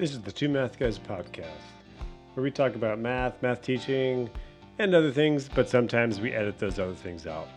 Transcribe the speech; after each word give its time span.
This 0.00 0.12
is 0.12 0.22
the 0.22 0.32
Two 0.32 0.48
Math 0.48 0.78
Guys 0.78 0.98
podcast, 0.98 1.44
where 2.32 2.42
we 2.42 2.50
talk 2.50 2.74
about 2.74 2.98
math, 2.98 3.42
math 3.42 3.60
teaching, 3.60 4.30
and 4.78 4.94
other 4.94 5.12
things, 5.12 5.46
but 5.54 5.68
sometimes 5.68 6.22
we 6.22 6.32
edit 6.32 6.58
those 6.58 6.78
other 6.78 6.94
things 6.94 7.26
out. 7.26 7.48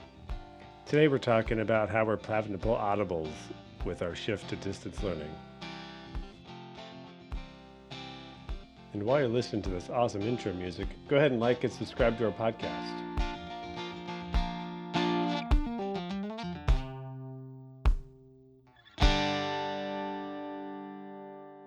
Today 0.86 1.08
we're 1.08 1.20
talking 1.20 1.62
about 1.62 1.90
how 1.90 2.04
we're 2.04 2.20
having 2.28 2.52
to 2.52 2.58
pull 2.58 2.76
audibles 2.76 3.32
with 3.86 4.02
our 4.02 4.14
shift 4.14 4.50
to 4.50 4.58
distance 4.58 5.02
learning. 5.02 5.34
And 8.92 9.04
while 9.04 9.22
you're 9.22 9.30
listening 9.30 9.62
to 9.62 9.70
this 9.70 9.90
awesome 9.90 10.24
intro 10.24 10.52
music, 10.52 10.90
go 11.08 11.16
ahead 11.16 11.32
and 11.32 11.40
like 11.40 11.64
and 11.64 11.72
subscribe 11.72 12.18
to 12.18 12.26
our 12.26 12.34
podcast. 12.34 13.13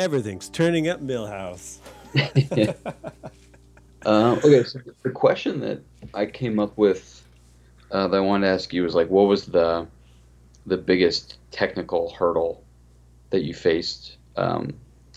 Everything's 0.06 0.48
turning 0.48 0.88
up 0.88 1.00
Milhouse. 1.02 1.78
Um, 4.04 4.38
okay, 4.38 4.62
so 4.62 4.78
the 5.02 5.10
question 5.10 5.58
that 5.62 5.80
I 6.14 6.26
came 6.26 6.60
up 6.60 6.78
with 6.78 7.26
uh, 7.90 8.06
that 8.06 8.16
I 8.16 8.20
wanted 8.20 8.46
to 8.46 8.52
ask 8.52 8.72
you 8.72 8.84
was 8.84 8.94
like, 8.94 9.10
what 9.10 9.26
was 9.26 9.46
the 9.46 9.88
the 10.64 10.76
biggest 10.76 11.38
technical 11.50 12.10
hurdle 12.10 12.62
that 13.30 13.42
you 13.42 13.52
faced? 13.52 14.18
Um, 14.36 14.74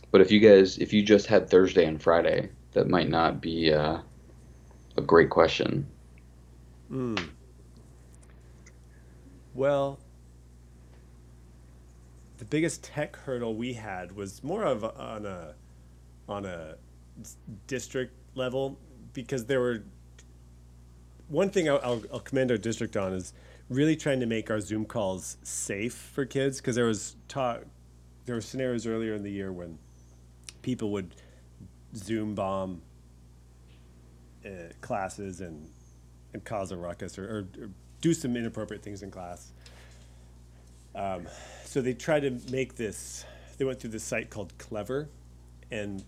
but 0.09 0.21
if 0.21 0.31
you 0.31 0.39
guys, 0.39 0.79
if 0.79 0.91
you 0.91 1.03
just 1.03 1.27
had 1.27 1.51
Thursday 1.51 1.85
and 1.85 2.01
Friday, 2.01 2.49
that 2.71 2.89
might 2.89 3.09
not 3.09 3.41
be 3.41 3.71
uh, 3.71 3.99
a 4.97 5.01
great 5.01 5.29
question. 5.29 5.85
Mm. 6.91 7.29
Well, 9.53 9.99
the 12.39 12.45
biggest 12.45 12.83
tech 12.83 13.17
hurdle 13.17 13.53
we 13.53 13.73
had 13.73 14.15
was 14.15 14.43
more 14.43 14.63
of 14.63 14.83
on 14.83 15.25
a 15.25 15.53
on 16.27 16.45
a 16.45 16.75
district 17.67 18.13
level 18.33 18.79
because 19.13 19.45
there 19.45 19.59
were 19.59 19.83
one 21.27 21.49
thing 21.49 21.69
I'll, 21.69 22.01
I'll, 22.11 22.19
commend 22.19 22.49
our 22.49 22.57
district 22.57 22.95
on 22.95 23.13
is 23.13 23.33
really 23.67 23.95
trying 23.95 24.19
to 24.21 24.25
make 24.25 24.49
our 24.49 24.61
Zoom 24.61 24.85
calls 24.85 25.37
safe 25.43 25.93
for 25.93 26.25
kids 26.25 26.61
because 26.61 26.75
there 26.75 26.85
was 26.85 27.17
talk 27.27 27.63
there 28.25 28.35
were 28.35 28.41
scenarios 28.41 28.87
earlier 28.87 29.15
in 29.15 29.23
the 29.23 29.31
year 29.31 29.51
when 29.51 29.77
people 30.61 30.91
would 30.91 31.15
Zoom 31.95 32.35
bomb 32.35 32.81
uh, 34.45 34.49
classes 34.79 35.41
and 35.41 35.69
and 36.33 36.43
cause 36.45 36.71
a 36.71 36.77
ruckus 36.77 37.17
or, 37.17 37.25
or, 37.25 37.63
or, 37.63 37.69
do 38.01 38.13
some 38.13 38.37
inappropriate 38.37 38.81
things 38.81 39.03
in 39.03 39.11
class. 39.11 39.51
Um, 40.95 41.27
so 41.69 41.81
they 41.81 41.93
tried 41.93 42.21
to 42.21 42.31
make 42.51 42.77
this. 42.77 43.23
They 43.59 43.65
went 43.65 43.79
through 43.79 43.91
this 43.91 44.03
site 44.03 44.31
called 44.31 44.57
Clever, 44.57 45.07
and 45.69 46.03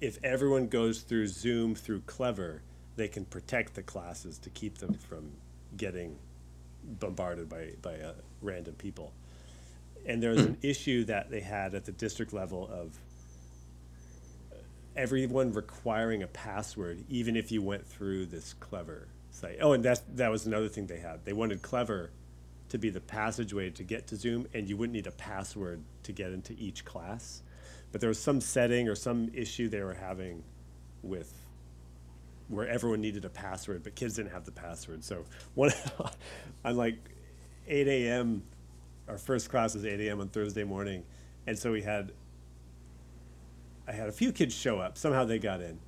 if 0.00 0.18
everyone 0.24 0.66
goes 0.66 1.02
through 1.02 1.28
Zoom 1.28 1.76
through 1.76 2.00
Clever, 2.00 2.62
they 2.96 3.06
can 3.06 3.24
protect 3.24 3.76
the 3.76 3.84
classes 3.84 4.36
to 4.38 4.50
keep 4.50 4.78
them 4.78 4.94
from 4.94 5.30
getting 5.76 6.18
bombarded 6.82 7.48
by 7.48 7.74
by 7.82 7.94
uh, 7.94 8.14
random 8.42 8.74
people. 8.74 9.12
And 10.04 10.20
there 10.20 10.30
was 10.30 10.44
an 10.44 10.58
issue 10.62 11.04
that 11.04 11.30
they 11.30 11.40
had 11.40 11.76
at 11.76 11.84
the 11.84 11.92
district 11.92 12.32
level 12.32 12.68
of 12.68 12.98
everyone 14.96 15.52
requiring 15.52 16.24
a 16.24 16.26
password, 16.26 17.04
even 17.08 17.36
if 17.36 17.52
you 17.52 17.62
went 17.62 17.86
through 17.86 18.26
this 18.26 18.54
Clever 18.54 19.06
site. 19.30 19.58
Oh, 19.60 19.70
and 19.70 19.84
that 19.84 20.02
that 20.16 20.32
was 20.32 20.46
another 20.46 20.68
thing 20.68 20.88
they 20.88 20.98
had. 20.98 21.24
They 21.24 21.32
wanted 21.32 21.62
Clever 21.62 22.10
to 22.68 22.78
be 22.78 22.90
the 22.90 23.00
passageway 23.00 23.70
to 23.70 23.82
get 23.82 24.06
to 24.08 24.16
Zoom, 24.16 24.46
and 24.54 24.68
you 24.68 24.76
wouldn't 24.76 24.94
need 24.94 25.06
a 25.06 25.12
password 25.12 25.82
to 26.02 26.12
get 26.12 26.32
into 26.32 26.54
each 26.58 26.84
class 26.84 27.42
but 27.92 28.00
there 28.02 28.08
was 28.08 28.18
some 28.18 28.42
setting 28.42 28.88
or 28.88 28.94
some 28.94 29.30
issue 29.32 29.68
they 29.68 29.80
were 29.80 29.94
having 29.94 30.42
with 31.02 31.32
where 32.48 32.68
everyone 32.68 33.00
needed 33.00 33.24
a 33.24 33.30
password, 33.30 33.82
but 33.82 33.94
kids 33.94 34.16
didn't 34.16 34.32
have 34.32 34.44
the 34.44 34.52
password. 34.52 35.02
So 35.02 35.24
one 35.54 35.72
on 36.64 36.76
like 36.76 36.98
8 37.66 37.88
a.m. 37.88 38.42
Our 39.08 39.18
first 39.18 39.50
class 39.50 39.74
was 39.74 39.84
8 39.84 39.98
a.m. 40.00 40.20
on 40.20 40.28
Thursday 40.28 40.62
morning, 40.62 41.04
and 41.46 41.58
so 41.58 41.72
we 41.72 41.80
had 41.80 42.12
I 43.88 43.92
had 43.92 44.08
a 44.08 44.12
few 44.12 44.30
kids 44.30 44.54
show 44.54 44.78
up. 44.78 44.98
Somehow 44.98 45.24
they 45.24 45.38
got 45.38 45.62
in, 45.62 45.78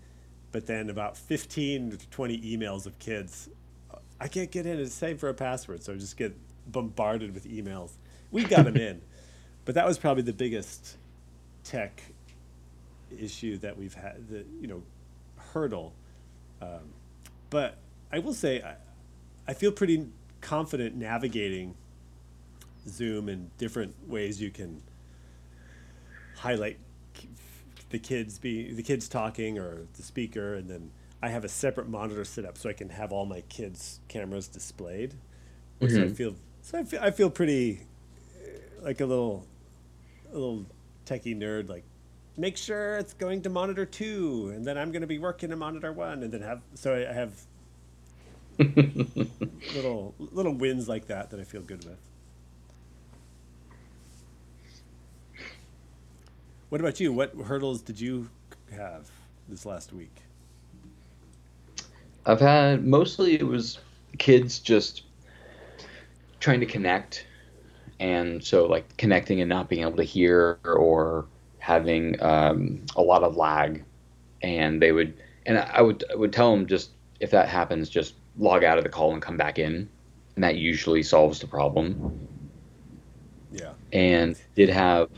but 0.51 0.67
then 0.67 0.89
about 0.89 1.17
15 1.17 1.91
to 1.91 2.09
20 2.09 2.41
emails 2.41 2.87
of 2.87 2.99
kids. 2.99 3.51
I 4.21 4.29
can't 4.29 4.51
get 4.51 4.65
in. 4.65 4.81
It's 4.81 4.95
same 4.95 5.19
for 5.19 5.29
a 5.29 5.35
password, 5.35 5.83
so 5.83 5.95
just 5.95 6.17
get 6.17 6.35
bombarded 6.71 7.35
with 7.35 7.49
emails. 7.49 7.93
We 8.31 8.45
got 8.45 8.65
them 8.65 8.77
in, 8.77 9.01
but 9.65 9.75
that 9.75 9.87
was 9.87 9.99
probably 9.99 10.23
the 10.23 10.33
biggest 10.33 10.97
tech 11.65 12.03
issue 13.19 13.57
that 13.59 13.77
we've 13.77 13.95
had, 13.95 14.29
the 14.29 14.45
you 14.61 14.69
know 14.69 14.83
hurdle. 15.37 15.95
Um, 16.61 16.93
but 17.51 17.79
I 18.13 18.19
will 18.19 18.35
say 18.35 18.63
I, 18.63 18.75
I 19.47 19.55
feel 19.55 19.73
pretty 19.73 20.07
confident 20.41 20.97
navigating 20.97 21.75
Zoom 22.87 23.29
and 23.29 23.57
different 23.59 23.95
ways 24.09 24.41
you 24.41 24.51
can 24.51 24.83
highlight 26.37 26.79
the 27.91 27.99
kids 27.99 28.39
be 28.39 28.73
the 28.73 28.83
kids 28.83 29.09
talking 29.09 29.59
or 29.59 29.87
the 29.97 30.03
speaker 30.03 30.55
and 30.55 30.69
then 30.69 30.91
I 31.23 31.31
have 31.31 31.45
a 31.45 31.49
separate 31.49 31.89
monitor 31.89 32.25
set 32.25 32.45
up 32.45 32.57
so 32.57 32.69
I 32.69 32.73
can 32.73 32.91
have 32.91 33.13
all 33.13 33.27
my 33.27 33.41
kids 33.43 34.01
cameras 34.09 34.47
displayed. 34.47 35.15
Mm-hmm. 35.81 35.95
So 35.95 36.05
I 36.05 36.09
feel 36.09 36.35
so 36.69 36.79
I 36.79 36.85
feel, 36.85 37.01
I 37.03 37.11
feel 37.11 37.31
pretty 37.31 37.81
uh, 38.37 38.85
like 38.85 39.01
a 39.01 39.07
little 39.07 39.47
a 40.31 40.35
little 40.35 40.67
techie 41.07 41.35
nerd 41.35 41.71
like 41.71 41.85
make 42.37 42.59
sure 42.59 42.99
it's 42.99 43.15
going 43.15 43.41
to 43.43 43.49
monitor 43.49 43.87
two 43.87 44.53
and 44.55 44.67
then 44.67 44.77
i'm 44.77 44.93
going 44.93 45.01
to 45.01 45.07
be 45.07 45.19
working 45.19 45.51
in 45.51 45.59
monitor 45.59 45.91
one 45.91 46.23
and 46.23 46.31
then 46.31 46.43
have 46.43 46.61
so 46.75 46.95
i 46.95 47.11
have 47.11 47.33
little 49.75 50.15
little 50.19 50.53
wins 50.53 50.87
like 50.87 51.07
that 51.07 51.31
that 51.31 51.41
i 51.41 51.45
feel 51.45 51.63
good 51.63 51.83
with. 51.85 51.99
What 56.69 56.83
about 56.83 57.01
you? 57.01 57.15
What 57.15 57.35
hurdles 57.35 57.81
did 57.81 57.99
you 57.99 58.29
have 58.73 59.11
this 59.49 59.65
last 59.65 59.95
week? 59.95 60.15
I've 62.27 62.41
had 62.41 62.85
mostly 62.85 63.37
it 63.37 63.47
was 63.47 63.79
kids 64.19 64.59
just 64.59 65.05
trying 66.41 66.61
to 66.61 66.67
connect. 66.67 67.27
And 68.01 68.45
so 68.45 68.67
like 68.67 68.97
connecting 68.97 69.41
and 69.41 69.49
not 69.49 69.69
being 69.69 69.83
able 69.83 69.97
to 69.97 70.05
hear 70.05 70.59
or 70.65 71.27
having 71.59 72.21
um, 72.23 72.85
a 72.97 73.03
lot 73.03 73.23
of 73.23 73.37
lag. 73.37 73.85
And 74.43 74.81
they 74.81 74.93
would 74.93 75.15
and 75.47 75.59
I 75.59 75.83
would 75.83 76.05
I 76.11 76.15
would 76.15 76.33
tell 76.33 76.55
them 76.55 76.67
just 76.67 76.91
if 77.21 77.31
that 77.33 77.49
happens 77.49 77.89
just 77.89 78.15
log 78.37 78.63
out 78.63 78.79
of 78.79 78.85
the 78.85 78.91
call 78.91 79.13
and 79.13 79.21
come 79.21 79.37
back 79.37 79.59
in. 79.59 79.89
And 80.37 80.45
that 80.45 80.57
usually 80.57 81.03
solves 81.03 81.41
the 81.41 81.49
problem. 81.49 82.29
Yeah. 83.51 83.73
And 83.93 84.39
did 84.55 84.69
have 84.69 85.11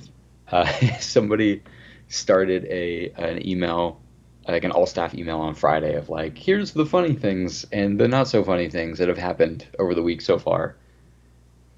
uh, 0.51 0.67
somebody 1.01 1.63
started 2.09 2.65
a 2.65 3.11
an 3.17 3.47
email 3.47 4.01
like 4.49 4.65
an 4.65 4.73
all 4.73 4.87
staff 4.87 5.15
email 5.15 5.39
on 5.39 5.55
Friday 5.55 5.95
of 5.95 6.09
like 6.09 6.37
here's 6.37 6.73
the 6.73 6.87
funny 6.87 7.15
things 7.15 7.65
and 7.73 8.01
the 8.01 8.09
not 8.09 8.27
so 8.27 8.43
funny 8.43 8.69
things 8.69 8.99
that 8.99 9.09
have 9.09 9.19
happened 9.19 9.67
over 9.79 9.95
the 9.95 10.03
week 10.03 10.21
so 10.21 10.39
far 10.39 10.77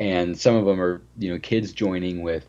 and 0.02 0.36
some 0.36 0.56
of 0.56 0.64
them 0.64 0.80
are 0.80 1.00
you 1.16 1.32
know 1.32 1.38
kids 1.38 1.72
joining 1.72 2.22
with 2.22 2.44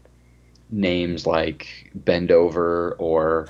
names 0.72 1.28
like 1.28 1.91
bend 1.94 2.31
over 2.31 2.96
or 2.97 3.47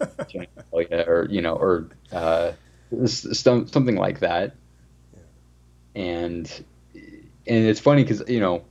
or 0.72 1.26
you 1.28 1.42
know 1.42 1.56
or 1.56 1.88
uh, 2.12 2.52
something 3.04 3.96
like 3.96 4.20
that. 4.20 4.54
And 5.96 6.64
and 7.46 7.64
it's 7.64 7.80
funny 7.80 8.04
because 8.04 8.22
you 8.28 8.40
know 8.40 8.62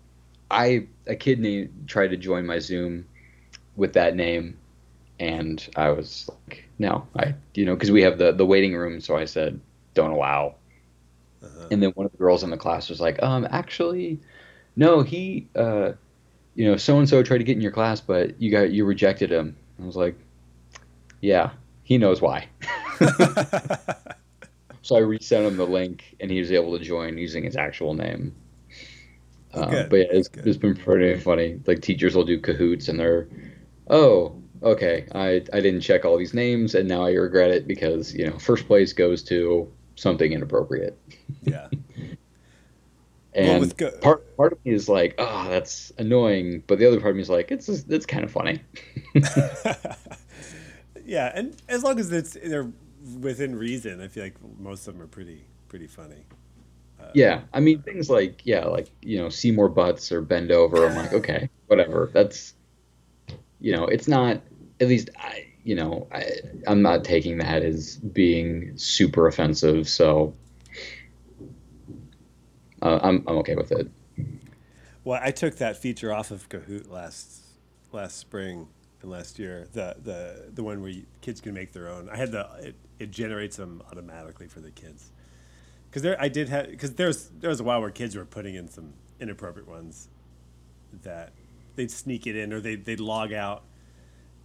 i 0.52 0.86
a 1.08 1.16
kid 1.16 1.40
named 1.40 1.86
tried 1.88 2.10
to 2.10 2.18
join 2.18 2.46
my 2.46 2.60
zoom 2.60 3.06
with 3.76 3.94
that 3.94 4.16
name 4.16 4.58
and 5.20 5.68
i 5.76 5.90
was 5.90 6.30
like 6.30 6.66
no 6.78 7.08
i 7.18 7.34
you 7.56 7.66
know 7.66 7.74
because 7.74 7.90
we 7.90 8.04
have 8.04 8.18
the 8.18 8.32
the 8.32 8.46
waiting 8.46 8.76
room 8.76 9.02
so 9.02 9.16
i 9.16 9.26
said 9.26 9.60
don't 9.94 10.12
allow. 10.12 10.56
Uh-huh. 11.42 11.68
and 11.72 11.82
then 11.82 11.92
one 11.92 12.06
of 12.06 12.12
the 12.12 12.18
girls 12.18 12.44
in 12.44 12.50
the 12.50 12.58
class 12.58 12.90
was 12.90 13.00
like 13.00 13.22
um 13.24 13.48
actually 13.50 14.20
no, 14.76 15.02
he, 15.02 15.48
uh, 15.56 15.94
you 16.56 16.66
know, 16.66 16.78
so 16.78 16.98
and 17.00 17.08
so 17.08 17.24
tried 17.24 17.40
to 17.40 17.44
get 17.44 17.56
in 17.56 17.62
your 17.62 17.72
class, 17.72 18.02
but 18.02 18.40
you 18.42 18.52
got 18.52 18.72
you 18.72 18.86
rejected 18.86 19.32
him. 19.32 19.56
I 19.82 19.86
was 19.86 19.96
like, 19.96 20.18
yeah, 21.22 21.52
he 21.84 21.98
knows 21.98 22.22
why. 22.22 22.48
so 24.82 24.96
I 24.96 25.00
resent 25.00 25.46
him 25.46 25.58
the 25.58 25.66
link, 25.66 26.16
and 26.20 26.32
he 26.32 26.40
was 26.40 26.52
able 26.52 26.78
to 26.78 26.84
join 26.84 27.18
using 27.18 27.44
his 27.44 27.56
actual 27.56 27.94
name. 27.94 28.36
Um, 29.54 29.88
but 29.90 29.98
yeah, 29.98 30.06
it's, 30.12 30.30
it's 30.34 30.58
been 30.58 30.76
pretty 30.76 31.20
funny. 31.20 31.60
Like 31.66 31.82
teachers 31.82 32.16
will 32.16 32.26
do 32.26 32.40
Kahoots, 32.40 32.90
and 32.90 33.00
they're, 33.00 33.28
oh, 33.90 34.36
okay, 34.64 35.08
I 35.14 35.44
I 35.54 35.62
didn't 35.62 35.82
check 35.82 36.06
all 36.06 36.18
these 36.18 36.34
names, 36.34 36.76
and 36.76 36.90
now 36.90 37.06
I 37.06 37.12
regret 37.12 37.52
it 37.52 37.68
because 37.68 38.14
you 38.14 38.30
know 38.30 38.38
first 38.40 38.68
place 38.68 38.94
goes 38.94 39.24
to 39.24 39.72
something 39.96 40.32
inappropriate. 40.32 40.98
Yeah. 41.44 41.68
And 43.36 43.76
go- 43.76 43.92
part 44.02 44.38
part 44.38 44.54
of 44.54 44.64
me 44.64 44.72
is 44.72 44.88
like, 44.88 45.16
oh, 45.18 45.50
that's 45.50 45.92
annoying, 45.98 46.64
but 46.68 46.80
the 46.80 46.88
other 46.88 47.00
part 47.00 47.12
of 47.12 47.16
me 47.18 47.22
is 47.22 47.30
like, 47.30 47.52
it's 47.52 47.68
it's 47.68 48.06
kind 48.06 48.24
of 48.24 48.32
funny. 48.32 48.62
yeah, 51.06 51.32
and 51.36 51.56
as 51.68 51.84
long 51.84 52.00
as 52.00 52.12
it's 52.12 52.38
they're 52.42 52.72
within 53.20 53.56
reason, 53.56 54.02
I 54.02 54.08
feel 54.08 54.24
like 54.24 54.36
most 54.58 54.88
of 54.88 54.94
them 54.94 55.04
are 55.04 55.08
pretty 55.08 55.46
pretty 55.68 55.88
funny. 55.88 56.26
Uh, 57.00 57.12
yeah, 57.14 57.42
I 57.54 57.60
mean 57.60 57.82
things 57.82 58.10
like 58.10 58.46
yeah, 58.46 58.66
like 58.66 58.90
you 59.02 59.18
know 59.18 59.30
Seymour 59.30 59.70
Butts 59.70 60.12
or 60.12 60.22
Bend 60.22 60.52
Over. 60.52 60.88
I'm 60.88 60.96
like 60.96 61.14
okay, 61.14 61.50
whatever. 61.68 62.10
That's 62.14 62.54
you 63.60 63.76
know, 63.76 63.86
it's 63.86 64.08
not 64.08 64.42
at 64.80 64.88
least 64.88 65.10
I 65.18 65.48
you 65.64 65.76
know 65.76 66.08
I 66.14 66.26
I'm 66.68 66.82
not 66.82 67.04
taking 67.04 67.38
that 67.40 67.64
as 67.64 67.98
being 67.98 68.78
super 68.78 69.28
offensive. 69.28 69.90
So 69.90 70.34
uh, 72.86 73.00
I'm 73.02 73.24
I'm 73.28 73.38
okay 73.38 73.56
with 73.56 73.72
it. 73.72 73.90
Well, 75.04 75.20
I 75.22 75.32
took 75.32 75.58
that 75.58 75.78
feature 75.78 76.14
off 76.14 76.32
of 76.32 76.48
Kahoot 76.50 76.90
last 76.90 77.42
last 77.92 78.18
spring 78.18 78.68
and 79.02 79.12
last 79.12 79.40
year. 79.40 79.68
The 79.74 79.96
the 80.02 80.52
the 80.54 80.64
one 80.64 80.82
where 80.82 80.92
you, 80.92 81.06
kids 81.22 81.42
can 81.42 81.54
make 81.54 81.74
their 81.74 81.90
own. 81.90 82.10
I 82.10 82.18
had 82.18 82.32
the 82.32 82.48
it, 82.62 82.76
it 83.00 83.12
generates 83.12 83.58
them 83.58 83.82
automatically 83.92 84.48
for 84.48 84.60
the 84.60 84.72
kids. 84.72 85.12
Because 85.90 86.04
there, 86.04 86.22
I 86.22 86.28
did 86.28 86.50
have 86.50 86.70
because 86.70 86.94
there's 86.94 87.30
there 87.40 87.50
was 87.50 87.60
a 87.60 87.64
while 87.64 87.82
where 87.82 87.90
kids 87.90 88.16
were 88.16 88.26
putting 88.26 88.56
in 88.56 88.68
some 88.68 88.94
inappropriate 89.20 89.68
ones 89.68 90.10
that 91.04 91.34
they'd 91.76 91.92
sneak 91.92 92.28
it 92.28 92.36
in 92.36 92.54
or 92.54 92.60
they 92.60 92.76
they'd 92.76 93.00
log 93.00 93.34
out 93.34 93.64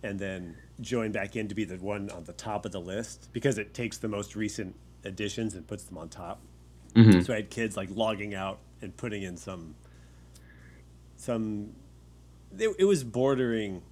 and 0.02 0.18
then 0.18 0.56
join 0.80 1.12
back 1.12 1.36
in 1.36 1.48
to 1.48 1.54
be 1.54 1.64
the 1.64 1.76
one 1.76 2.08
on 2.10 2.24
the 2.24 2.32
top 2.32 2.64
of 2.64 2.72
the 2.72 2.80
list 2.80 3.28
because 3.32 3.58
it 3.58 3.74
takes 3.74 3.98
the 3.98 4.08
most 4.08 4.34
recent 4.34 4.74
additions 5.04 5.54
and 5.54 5.66
puts 5.66 5.84
them 5.84 5.98
on 5.98 6.08
top. 6.08 6.40
Mm-hmm. 6.94 7.20
So 7.22 7.32
I 7.32 7.36
had 7.36 7.50
kids 7.50 7.76
like 7.76 7.88
logging 7.92 8.34
out 8.34 8.58
and 8.82 8.96
putting 8.96 9.22
in 9.22 9.36
some 9.36 9.74
some 11.16 11.70
it, 12.58 12.74
it 12.78 12.84
was 12.84 13.04
bordering 13.04 13.82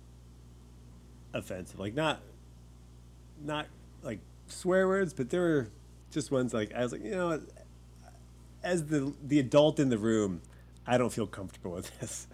offensive 1.35 1.79
like 1.79 1.95
not 1.95 2.21
not 3.45 3.67
like 4.03 4.19
swear 4.47 4.89
words 4.89 5.13
but 5.13 5.31
there 5.31 5.43
were 5.43 5.69
just 6.11 6.31
ones 6.31 6.55
like 6.55 6.75
I 6.75 6.83
was 6.83 6.93
like 6.93 7.05
you 7.05 7.11
know 7.11 7.41
as 8.63 8.87
the 8.87 9.13
the 9.23 9.39
adult 9.39 9.79
in 9.79 9.91
the 9.91 9.99
room 9.99 10.41
I 10.87 10.97
don't 10.97 11.13
feel 11.13 11.27
comfortable 11.27 11.73
with 11.73 11.99
this. 12.01 12.27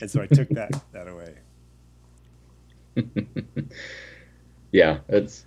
And 0.00 0.08
so 0.08 0.22
I 0.22 0.26
took 0.26 0.48
that 0.50 0.70
that 0.92 1.08
away. 1.08 1.34
Yeah 4.72 4.98
it's 5.08 5.46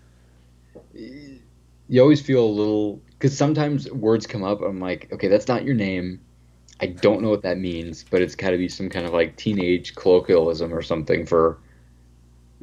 you 0.93 2.01
always 2.01 2.21
feel 2.21 2.43
a 2.43 2.45
little 2.45 3.01
because 3.23 3.37
sometimes 3.37 3.89
words 3.89 4.27
come 4.27 4.43
up. 4.43 4.61
I'm 4.61 4.81
like, 4.81 5.07
okay, 5.13 5.29
that's 5.29 5.47
not 5.47 5.63
your 5.63 5.75
name. 5.75 6.19
I 6.81 6.87
don't 6.87 7.21
know 7.21 7.29
what 7.29 7.43
that 7.43 7.57
means, 7.57 8.03
but 8.03 8.21
it's 8.21 8.35
got 8.35 8.49
to 8.49 8.57
be 8.57 8.67
some 8.67 8.89
kind 8.89 9.05
of 9.05 9.13
like 9.13 9.37
teenage 9.37 9.95
colloquialism 9.95 10.73
or 10.73 10.81
something 10.81 11.25
for 11.25 11.57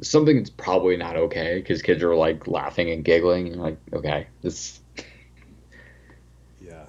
something 0.03 0.37
that's 0.37 0.51
probably 0.51 0.97
not 0.97 1.15
okay 1.15 1.57
because 1.57 1.81
kids 1.81 2.03
are 2.03 2.13
like 2.13 2.45
laughing 2.45 2.91
and 2.91 3.03
giggling. 3.03 3.47
And 3.47 3.55
you're 3.55 3.65
like, 3.65 3.79
okay, 3.91 4.27
this. 4.43 4.81
Yeah. 6.61 6.83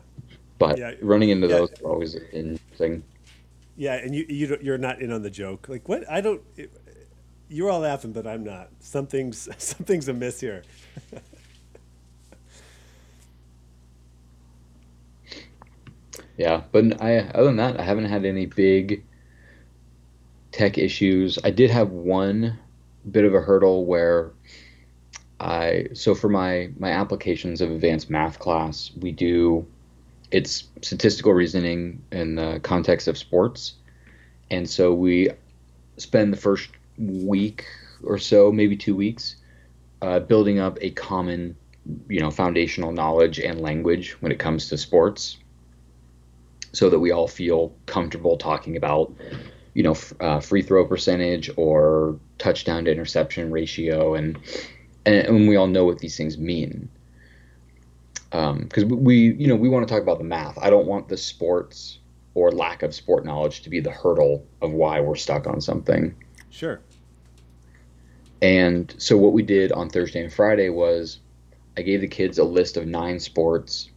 But 0.58 0.76
yeah. 0.76 0.92
running 1.00 1.30
into 1.30 1.46
yeah. 1.46 1.56
those 1.56 1.72
are 1.82 1.88
always 1.88 2.14
interesting. 2.14 3.02
Yeah, 3.78 3.94
and 3.94 4.14
you 4.14 4.26
you 4.28 4.58
you're 4.60 4.76
not 4.76 5.00
in 5.00 5.10
on 5.10 5.22
the 5.22 5.30
joke. 5.30 5.70
Like 5.70 5.88
what? 5.88 6.04
I 6.10 6.20
don't. 6.20 6.42
It, 6.56 6.70
you're 7.48 7.70
all 7.70 7.80
laughing, 7.80 8.12
but 8.12 8.26
I'm 8.26 8.44
not. 8.44 8.68
Something's 8.80 9.48
something's 9.56 10.08
amiss 10.08 10.40
here. 10.40 10.62
yeah, 16.36 16.62
but 16.72 17.00
I 17.02 17.18
other 17.18 17.44
than 17.44 17.56
that, 17.56 17.80
I 17.80 17.82
haven't 17.82 18.06
had 18.06 18.24
any 18.24 18.46
big 18.46 19.04
tech 20.50 20.78
issues. 20.78 21.38
I 21.42 21.50
did 21.50 21.70
have 21.70 21.90
one 21.90 22.58
bit 23.10 23.24
of 23.24 23.34
a 23.34 23.40
hurdle 23.40 23.84
where 23.84 24.30
I 25.40 25.88
so 25.94 26.14
for 26.14 26.28
my 26.28 26.70
my 26.78 26.90
applications 26.90 27.60
of 27.60 27.70
advanced 27.70 28.10
math 28.10 28.38
class, 28.38 28.90
we 29.00 29.12
do 29.12 29.66
it's 30.30 30.64
statistical 30.80 31.32
reasoning 31.32 32.02
in 32.10 32.36
the 32.36 32.60
context 32.62 33.06
of 33.08 33.18
sports. 33.18 33.74
And 34.50 34.68
so 34.68 34.94
we 34.94 35.30
spend 35.98 36.32
the 36.32 36.38
first 36.38 36.70
week 36.98 37.66
or 38.02 38.18
so, 38.18 38.50
maybe 38.50 38.76
two 38.76 38.96
weeks, 38.96 39.36
uh, 40.00 40.20
building 40.20 40.58
up 40.58 40.78
a 40.80 40.90
common, 40.90 41.54
you 42.08 42.20
know, 42.20 42.30
foundational 42.30 42.92
knowledge 42.92 43.38
and 43.38 43.60
language 43.60 44.12
when 44.20 44.32
it 44.32 44.38
comes 44.38 44.70
to 44.70 44.78
sports 44.78 45.36
so 46.72 46.90
that 46.90 46.98
we 46.98 47.10
all 47.10 47.28
feel 47.28 47.74
comfortable 47.86 48.36
talking 48.36 48.76
about, 48.76 49.12
you 49.74 49.82
know, 49.82 49.96
uh, 50.20 50.40
free 50.40 50.62
throw 50.62 50.86
percentage 50.86 51.50
or 51.56 52.18
touchdown 52.38 52.84
to 52.84 52.90
interception 52.90 53.50
ratio, 53.50 54.14
and, 54.14 54.38
and 55.06 55.14
and 55.26 55.48
we 55.48 55.56
all 55.56 55.66
know 55.66 55.84
what 55.84 55.98
these 55.98 56.16
things 56.16 56.38
mean. 56.38 56.88
Because 58.30 58.84
um, 58.84 59.04
we, 59.04 59.34
you 59.34 59.46
know, 59.46 59.56
we 59.56 59.68
want 59.68 59.86
to 59.86 59.92
talk 59.92 60.02
about 60.02 60.18
the 60.18 60.24
math. 60.24 60.56
I 60.58 60.70
don't 60.70 60.86
want 60.86 61.08
the 61.08 61.18
sports 61.18 61.98
or 62.34 62.50
lack 62.50 62.82
of 62.82 62.94
sport 62.94 63.26
knowledge 63.26 63.62
to 63.62 63.70
be 63.70 63.80
the 63.80 63.90
hurdle 63.90 64.46
of 64.62 64.72
why 64.72 65.00
we're 65.00 65.16
stuck 65.16 65.46
on 65.46 65.60
something. 65.60 66.14
Sure. 66.48 66.80
And 68.40 68.92
so 68.98 69.16
what 69.16 69.32
we 69.32 69.42
did 69.42 69.70
on 69.70 69.88
Thursday 69.90 70.22
and 70.22 70.32
Friday 70.32 70.70
was 70.70 71.20
I 71.76 71.82
gave 71.82 72.00
the 72.00 72.08
kids 72.08 72.38
a 72.38 72.44
list 72.44 72.76
of 72.76 72.86
nine 72.86 73.20
sports 73.20 73.90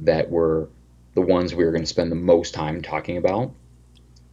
that 0.00 0.30
were 0.30 0.68
the 1.18 1.26
ones 1.26 1.52
we 1.52 1.64
were 1.64 1.72
going 1.72 1.82
to 1.82 1.86
spend 1.86 2.12
the 2.12 2.16
most 2.16 2.54
time 2.54 2.80
talking 2.80 3.16
about, 3.16 3.52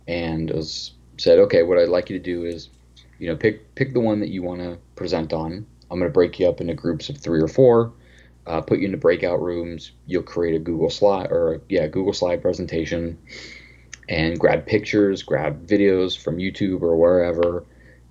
and 0.07 0.51
was 0.51 0.91
said, 1.17 1.39
okay, 1.39 1.63
what 1.63 1.79
I'd 1.79 1.89
like 1.89 2.11
you 2.11 2.19
to 2.19 2.23
do 2.23 2.45
is, 2.45 2.69
you 3.17 3.27
know, 3.27 3.35
pick 3.35 3.73
pick 3.73 3.93
the 3.93 3.99
one 3.99 4.19
that 4.19 4.29
you 4.29 4.43
want 4.43 4.61
to 4.61 4.77
present 4.95 5.33
on. 5.33 5.65
I'm 5.89 5.97
going 5.97 6.11
to 6.11 6.13
break 6.13 6.39
you 6.39 6.47
up 6.47 6.61
into 6.61 6.75
groups 6.75 7.09
of 7.09 7.17
three 7.17 7.41
or 7.41 7.47
four, 7.47 7.91
uh, 8.45 8.61
put 8.61 8.77
you 8.77 8.85
into 8.85 8.99
breakout 8.99 9.41
rooms. 9.41 9.93
You'll 10.05 10.21
create 10.21 10.55
a 10.55 10.59
Google 10.59 10.91
slide 10.91 11.31
or 11.31 11.59
yeah, 11.69 11.87
Google 11.87 12.13
slide 12.13 12.43
presentation, 12.43 13.17
and 14.07 14.39
grab 14.39 14.67
pictures, 14.67 15.23
grab 15.23 15.65
videos 15.65 16.15
from 16.15 16.37
YouTube 16.37 16.83
or 16.83 16.95
wherever, 16.95 17.65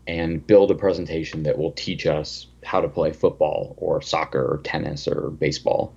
and 0.09 0.44
build 0.44 0.73
a 0.73 0.75
presentation 0.75 1.44
that 1.44 1.59
will 1.59 1.73
teach 1.73 2.06
us 2.06 2.49
how 2.65 2.81
to 2.81 2.88
play 2.88 3.12
football 3.12 3.76
or 3.76 4.03
soccer 4.03 4.43
or 4.43 4.59
tennis 4.65 5.06
or 5.06 5.31
baseball. 5.31 5.94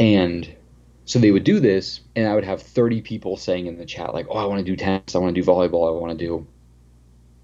And 0.00 0.52
so 1.04 1.18
they 1.18 1.30
would 1.30 1.44
do 1.44 1.58
this, 1.58 2.00
and 2.14 2.28
I 2.28 2.34
would 2.34 2.44
have 2.44 2.62
30 2.62 3.02
people 3.02 3.36
saying 3.36 3.66
in 3.66 3.78
the 3.78 3.84
chat, 3.84 4.14
like, 4.14 4.26
oh, 4.30 4.38
I 4.38 4.44
want 4.44 4.58
to 4.58 4.64
do 4.64 4.76
tennis, 4.76 5.14
I 5.14 5.18
want 5.18 5.34
to 5.34 5.40
do 5.40 5.46
volleyball, 5.46 5.88
I 5.88 5.98
want 5.98 6.16
to 6.16 6.26
do. 6.26 6.46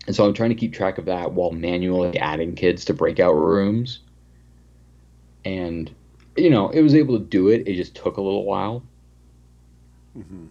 And 0.06 0.14
so 0.14 0.24
I'm 0.24 0.32
trying 0.32 0.50
to 0.50 0.56
keep 0.56 0.72
track 0.72 0.98
of 0.98 1.04
that 1.06 1.32
while 1.32 1.50
manually 1.50 2.18
adding 2.18 2.54
kids 2.54 2.84
to 2.86 2.94
breakout 2.94 3.34
rooms. 3.34 4.00
And, 5.44 5.90
you 6.36 6.50
know, 6.50 6.70
it 6.70 6.82
was 6.82 6.94
able 6.94 7.18
to 7.18 7.24
do 7.24 7.48
it, 7.48 7.66
it 7.66 7.74
just 7.74 7.94
took 7.94 8.16
a 8.16 8.22
little 8.22 8.44
while. 8.44 8.82
Mm-hmm. 10.16 10.46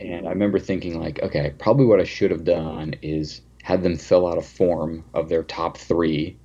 And 0.00 0.26
I 0.26 0.30
remember 0.30 0.58
thinking, 0.58 1.00
like, 1.00 1.20
okay, 1.22 1.54
probably 1.58 1.86
what 1.86 2.00
I 2.00 2.04
should 2.04 2.30
have 2.30 2.44
done 2.44 2.94
is 3.02 3.40
had 3.62 3.82
them 3.82 3.96
fill 3.96 4.28
out 4.28 4.38
a 4.38 4.42
form 4.42 5.02
of 5.14 5.28
their 5.28 5.42
top 5.42 5.76
three. 5.76 6.36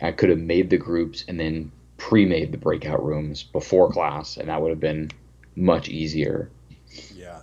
I 0.00 0.12
could 0.12 0.28
have 0.28 0.38
made 0.38 0.70
the 0.70 0.76
groups 0.76 1.24
and 1.26 1.40
then 1.40 1.72
pre-made 1.96 2.52
the 2.52 2.58
breakout 2.58 3.04
rooms 3.04 3.42
before 3.42 3.90
class, 3.90 4.36
and 4.36 4.48
that 4.48 4.60
would 4.60 4.70
have 4.70 4.80
been 4.80 5.10
much 5.56 5.88
easier. 5.88 6.50
Yeah. 7.14 7.40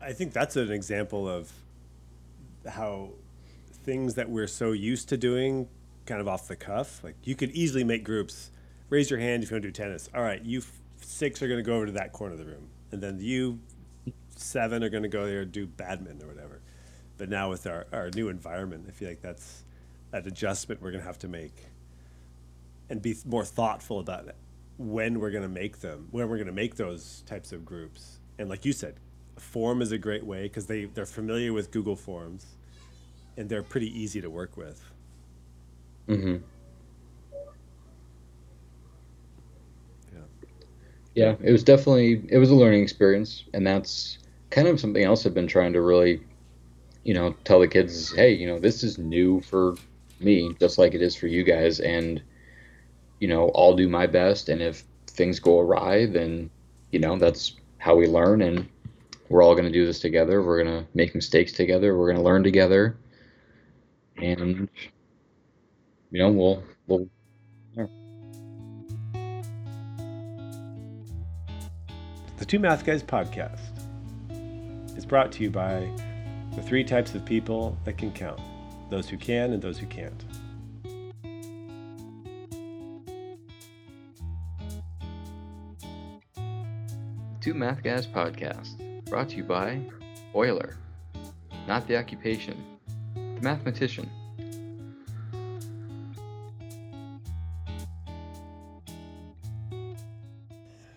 I 0.00 0.12
think 0.12 0.34
that's 0.34 0.56
an 0.56 0.70
example 0.70 1.28
of 1.28 1.50
how 2.68 3.10
things 3.84 4.14
that 4.14 4.28
we're 4.28 4.46
so 4.46 4.72
used 4.72 5.08
to 5.08 5.16
doing 5.16 5.66
kind 6.04 6.20
of 6.20 6.28
off 6.28 6.46
the 6.46 6.56
cuff, 6.56 7.02
like 7.02 7.16
you 7.24 7.34
could 7.34 7.50
easily 7.52 7.84
make 7.84 8.04
groups. 8.04 8.50
Raise 8.90 9.10
your 9.10 9.18
hand 9.18 9.42
if 9.42 9.50
you 9.50 9.54
want 9.54 9.62
to 9.62 9.68
do 9.68 9.72
tennis. 9.72 10.10
All 10.14 10.22
right, 10.22 10.42
you 10.44 10.62
six 11.00 11.40
are 11.42 11.48
going 11.48 11.58
to 11.58 11.64
go 11.64 11.76
over 11.76 11.86
to 11.86 11.92
that 11.92 12.12
corner 12.12 12.34
of 12.34 12.38
the 12.38 12.44
room, 12.44 12.68
and 12.92 13.02
then 13.02 13.18
you 13.18 13.60
seven 14.36 14.84
are 14.84 14.90
going 14.90 15.04
to 15.04 15.08
go 15.08 15.26
there 15.26 15.40
and 15.40 15.52
do 15.52 15.66
badminton 15.66 16.22
or 16.22 16.30
whatever. 16.30 16.60
But 17.16 17.30
now 17.30 17.48
with 17.48 17.66
our, 17.66 17.86
our 17.92 18.10
new 18.10 18.28
environment, 18.28 18.84
I 18.88 18.90
feel 18.90 19.08
like 19.08 19.22
that's 19.22 19.64
that 20.10 20.26
adjustment 20.26 20.82
we're 20.82 20.90
going 20.90 21.02
to 21.02 21.06
have 21.06 21.18
to 21.20 21.28
make 21.28 21.54
and 22.90 23.00
be 23.00 23.16
more 23.24 23.44
thoughtful 23.44 24.00
about 24.00 24.26
it 24.26 24.36
when 24.76 25.20
we're 25.20 25.30
going 25.30 25.42
to 25.42 25.48
make 25.48 25.80
them, 25.80 26.08
when 26.10 26.28
we're 26.28 26.36
going 26.36 26.46
to 26.46 26.52
make 26.52 26.76
those 26.76 27.22
types 27.26 27.52
of 27.52 27.64
groups. 27.64 28.18
And 28.38 28.48
like 28.48 28.64
you 28.64 28.72
said, 28.72 28.96
form 29.38 29.82
is 29.82 29.92
a 29.92 29.98
great 29.98 30.24
way 30.24 30.44
because 30.44 30.66
they, 30.66 30.86
they're 30.86 31.06
familiar 31.06 31.52
with 31.52 31.70
Google 31.70 31.96
Forms 31.96 32.46
and 33.36 33.48
they're 33.48 33.62
pretty 33.62 33.98
easy 33.98 34.20
to 34.20 34.30
work 34.30 34.56
with. 34.56 34.82
Mm-hmm. 36.08 36.36
Yeah. 40.12 40.20
Yeah, 41.14 41.34
it 41.42 41.52
was 41.52 41.64
definitely 41.64 42.26
it 42.28 42.38
was 42.38 42.50
a 42.50 42.54
learning 42.54 42.82
experience, 42.82 43.44
and 43.54 43.66
that's 43.66 44.18
kind 44.50 44.68
of 44.68 44.78
something 44.78 45.02
else 45.02 45.26
I've 45.26 45.34
been 45.34 45.46
trying 45.46 45.72
to 45.72 45.80
really, 45.80 46.20
you 47.04 47.14
know, 47.14 47.34
tell 47.44 47.60
the 47.60 47.68
kids, 47.68 48.14
hey, 48.14 48.32
you 48.32 48.46
know, 48.46 48.58
this 48.58 48.84
is 48.84 48.98
new 48.98 49.40
for 49.40 49.76
me, 50.20 50.54
just 50.60 50.78
like 50.78 50.94
it 50.94 51.02
is 51.02 51.16
for 51.16 51.26
you 51.26 51.42
guys, 51.42 51.80
and 51.80 52.22
you 53.24 53.28
know, 53.28 53.50
I'll 53.54 53.74
do 53.74 53.88
my 53.88 54.06
best. 54.06 54.50
And 54.50 54.60
if 54.60 54.84
things 55.06 55.40
go 55.40 55.58
awry, 55.58 56.04
then, 56.04 56.50
you 56.92 56.98
know, 56.98 57.16
that's 57.16 57.56
how 57.78 57.96
we 57.96 58.06
learn. 58.06 58.42
And 58.42 58.68
we're 59.30 59.42
all 59.42 59.54
going 59.54 59.64
to 59.64 59.72
do 59.72 59.86
this 59.86 59.98
together. 59.98 60.42
We're 60.42 60.62
going 60.62 60.84
to 60.84 60.86
make 60.92 61.14
mistakes 61.14 61.52
together. 61.52 61.96
We're 61.96 62.08
going 62.08 62.18
to 62.18 62.22
learn 62.22 62.42
together. 62.42 62.98
And 64.18 64.68
you 66.10 66.18
know, 66.18 66.30
we'll 66.30 66.62
we'll 66.86 67.08
The 72.36 72.44
Two 72.44 72.58
Math 72.58 72.84
Guys 72.84 73.02
podcast 73.02 73.58
is 74.98 75.06
brought 75.06 75.32
to 75.32 75.42
you 75.42 75.50
by 75.50 75.88
the 76.56 76.62
three 76.62 76.84
types 76.84 77.14
of 77.14 77.24
people 77.24 77.78
that 77.86 77.96
can 77.96 78.12
count 78.12 78.38
those 78.90 79.08
who 79.08 79.16
can 79.16 79.54
and 79.54 79.62
those 79.62 79.78
who 79.78 79.86
can't. 79.86 80.22
Two 87.44 87.52
Math 87.52 87.82
Guys 87.82 88.06
podcast 88.06 89.04
brought 89.04 89.28
to 89.28 89.36
you 89.36 89.44
by 89.44 89.78
Euler, 90.34 90.78
not 91.68 91.86
the 91.86 91.94
occupation, 91.94 92.78
the 93.14 93.42
mathematician. 93.42 94.08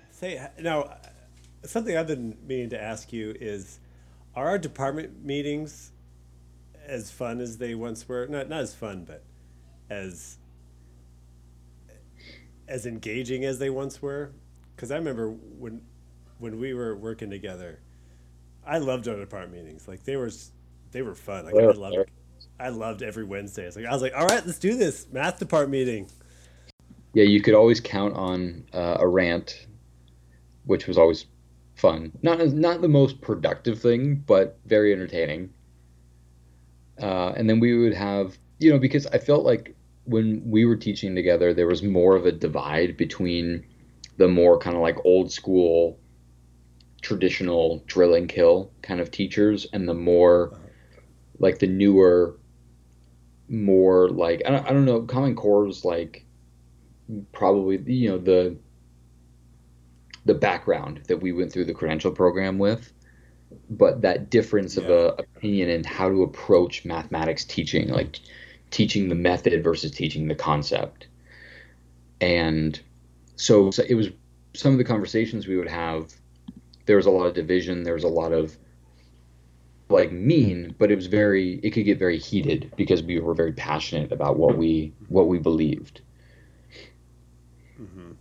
Say 0.10 0.42
now, 0.58 0.96
something 1.66 1.98
I've 1.98 2.08
been 2.08 2.38
meaning 2.48 2.70
to 2.70 2.82
ask 2.82 3.12
you 3.12 3.36
is, 3.42 3.82
are 4.34 4.48
our 4.48 4.58
department 4.58 5.26
meetings 5.26 5.92
as 6.86 7.12
fun 7.12 7.42
as 7.42 7.58
they 7.58 7.76
once 7.76 8.08
were? 8.08 8.26
Not 8.26 8.48
not 8.48 8.62
as 8.62 8.74
fun, 8.74 9.04
but 9.04 9.26
as 9.90 10.38
as 12.70 12.86
engaging 12.86 13.44
as 13.44 13.60
they 13.60 13.70
once 13.70 14.02
were. 14.02 14.32
Because 14.78 14.92
I 14.92 14.96
remember 14.96 15.30
when 15.30 15.82
when 16.40 16.60
we 16.60 16.74
were 16.74 16.96
working 16.96 17.30
together, 17.30 17.80
I 18.66 18.78
loved 18.80 19.08
our 19.08 19.16
department 19.16 19.64
meetings. 19.64 19.88
Like 19.88 20.04
they 20.04 20.16
were 20.16 20.32
they 20.92 21.02
were 21.02 21.16
fun. 21.16 21.46
Like 21.46 21.56
I 21.56 21.68
loved 21.68 22.10
I 22.60 22.70
loved 22.70 23.04
every 23.04 23.24
Wednesday. 23.24 23.66
It's 23.66 23.76
like 23.76 23.86
I 23.86 23.92
was 23.92 24.02
like, 24.02 24.14
all 24.16 24.26
right, 24.26 24.46
let's 24.46 24.60
do 24.60 24.76
this 24.76 25.08
math 25.12 25.40
department 25.40 25.72
meeting. 25.72 26.10
Yeah, 27.14 27.24
you 27.24 27.42
could 27.42 27.54
always 27.54 27.80
count 27.80 28.16
on 28.16 28.66
uh, 28.74 28.98
a 29.00 29.08
rant, 29.08 29.68
which 30.66 30.88
was 30.88 30.98
always 30.98 31.26
fun. 31.76 32.12
Not 32.22 32.46
not 32.50 32.82
the 32.82 32.88
most 32.88 33.22
productive 33.22 33.80
thing, 33.80 34.24
but 34.28 34.60
very 34.66 34.94
entertaining. 34.94 35.54
Uh, 37.02 37.34
and 37.38 37.50
then 37.50 37.60
we 37.60 37.78
would 37.78 37.94
have, 37.94 38.38
you 38.60 38.72
know, 38.72 38.80
because 38.80 39.06
I 39.08 39.20
felt 39.20 39.46
like 39.46 39.76
when 40.06 40.42
we 40.46 40.66
were 40.66 40.76
teaching 40.76 41.14
together, 41.16 41.54
there 41.54 41.68
was 41.68 41.84
more 41.84 42.16
of 42.16 42.26
a 42.26 42.32
divide 42.32 42.98
between 42.98 43.64
the 44.18 44.28
more 44.28 44.58
kind 44.58 44.76
of 44.76 44.82
like 44.82 44.98
old 45.06 45.32
school, 45.32 46.00
traditional 47.02 47.84
drill 47.88 48.16
and 48.16 48.30
kill 48.30 48.72
kind 48.82 49.00
of 49.00 49.12
teachers, 49.12 49.68
and 49.74 49.88
the 49.88 49.94
more 49.94 50.58
like 51.40 51.60
the 51.60 51.68
newer, 51.68 52.38
more 53.50 54.10
like 54.10 54.42
I 54.46 54.52
don't, 54.52 54.66
I 54.66 54.70
don't 54.70 54.86
know, 54.86 55.02
Common 55.04 55.36
Core 55.36 55.68
is 55.68 55.86
like 55.86 56.26
probably 57.32 57.82
you 57.94 58.10
know 58.10 58.18
the 58.18 58.58
the 60.26 60.34
background 60.34 61.02
that 61.08 61.22
we 61.22 61.32
went 61.32 61.54
through 61.54 61.66
the 61.66 61.74
credential 61.74 62.12
program 62.12 62.58
with 62.58 62.92
but 63.70 64.02
that 64.02 64.30
difference 64.30 64.76
of 64.76 64.90
a 64.90 65.16
opinion 65.20 65.70
and 65.70 65.86
how 65.86 66.10
to 66.10 66.24
approach 66.24 66.84
mathematics 66.84 67.46
teaching 67.46 67.88
like 67.88 68.20
teaching 68.72 69.10
the 69.10 69.16
method 69.16 69.64
versus 69.64 69.92
teaching 69.92 70.28
the 70.28 70.36
concept. 70.36 71.08
And 72.20 72.80
so, 73.36 73.72
so 73.72 73.84
it 73.88 73.96
was 73.96 74.10
some 74.54 74.72
of 74.72 74.78
the 74.78 74.84
conversations 74.84 75.48
we 75.48 75.58
would 75.58 75.70
have 75.70 76.14
there 76.88 76.98
was 76.98 77.06
a 77.06 77.12
lot 77.12 77.26
of 77.28 77.34
division 77.34 77.84
there 77.84 77.94
was 77.94 78.04
a 78.04 78.10
lot 78.10 78.32
of 78.32 78.58
like 79.90 80.12
mean 80.12 80.76
but 80.78 80.92
it 80.92 80.96
was 80.96 81.08
very 81.08 81.60
it 81.64 81.72
could 81.72 81.86
get 81.86 82.00
very 82.00 82.18
heated 82.18 82.72
because 82.76 83.04
we 83.04 83.20
were 83.20 83.34
very 83.34 83.54
passionate 83.54 84.12
about 84.12 84.38
what 84.38 84.58
we 84.58 84.94
what 85.08 85.28
we 85.28 85.38
believed. 85.38 86.02
Hmm 87.78 88.14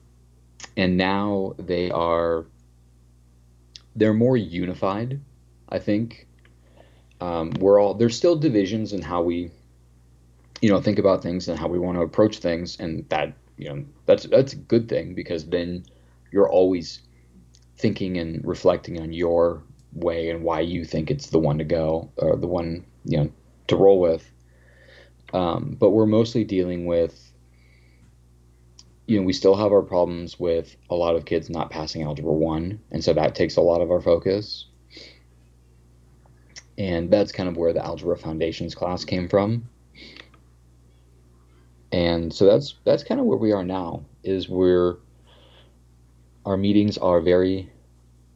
and 0.77 0.97
now 0.97 1.55
they 1.59 1.91
are 1.91 2.47
they're 3.95 4.15
more 4.15 4.37
unified 4.37 5.21
i 5.69 5.79
think. 5.79 6.27
Um, 7.19 7.53
we're 7.59 7.81
all 7.81 7.95
there's 7.95 8.15
still 8.15 8.37
divisions 8.37 8.93
in 8.93 9.01
how 9.01 9.23
we 9.23 9.51
you 10.61 10.69
know 10.69 10.83
think 10.83 10.99
about 10.99 11.23
things 11.23 11.49
and 11.49 11.59
how 11.59 11.67
we 11.67 11.79
want 11.79 11.97
to 11.97 12.03
approach 12.03 12.39
things 12.39 12.77
and 12.79 13.09
that 13.09 13.33
you 13.57 13.71
know 13.71 13.85
that's 14.05 14.25
that's 14.25 14.53
a 14.53 14.57
good 14.57 14.87
thing 14.87 15.15
because 15.15 15.47
then 15.47 15.87
you're 16.31 16.49
always 16.49 17.01
thinking 17.77 18.19
and 18.19 18.45
reflecting 18.47 19.01
on 19.01 19.13
your 19.13 19.63
way 19.93 20.31
and 20.31 20.43
why 20.43 20.61
you 20.61 20.85
think 20.85 21.11
it's 21.11 21.31
the 21.31 21.39
one 21.39 21.59
to 21.59 21.65
go 21.65 22.11
or 22.17 22.37
the 22.37 22.47
one 22.47 22.85
you 23.05 23.19
know 23.19 23.31
to 23.67 23.77
roll 23.77 24.01
with 24.01 24.31
um, 25.33 25.77
but 25.79 25.91
we're 25.91 26.07
mostly 26.07 26.45
dealing 26.45 26.87
with 26.87 27.33
you 29.07 29.19
know, 29.19 29.25
we 29.25 29.33
still 29.33 29.55
have 29.55 29.73
our 29.73 29.83
problems 29.83 30.39
with 30.39 30.77
a 30.91 30.95
lot 30.95 31.15
of 31.15 31.25
kids 31.25 31.49
not 31.49 31.71
passing 31.71 32.03
Algebra 32.03 32.33
1, 32.33 32.81
and 32.91 33.05
so 33.05 33.13
that 33.13 33.35
takes 33.35 33.57
a 33.57 33.61
lot 33.61 33.81
of 33.81 33.91
our 33.91 34.01
focus. 34.01 34.67
And 36.77 37.11
that's 37.11 37.33
kind 37.33 37.49
of 37.49 37.57
where 37.57 37.73
the 37.73 37.85
Algebra 37.85 38.17
Foundations 38.17 38.75
class 38.75 39.05
came 39.05 39.29
from. 39.29 39.69
And 41.93 42.35
so 42.35 42.45
that's 42.45 42.75
that's 42.85 43.05
kind 43.05 43.21
of 43.21 43.27
where 43.27 43.39
we 43.39 43.53
are 43.53 43.65
now 43.65 44.05
is 44.25 44.49
we're 44.49 44.97
our 46.47 46.57
meetings 46.57 46.97
are 46.97 47.21
very 47.21 47.71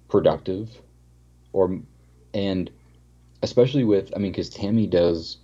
productive 0.08 0.68
or 1.52 1.80
and 2.34 2.70
especially 3.42 3.84
with 3.84 4.12
I 4.14 4.18
mean 4.18 4.34
cuz 4.34 4.50
Tammy 4.50 4.86
does 4.86 5.38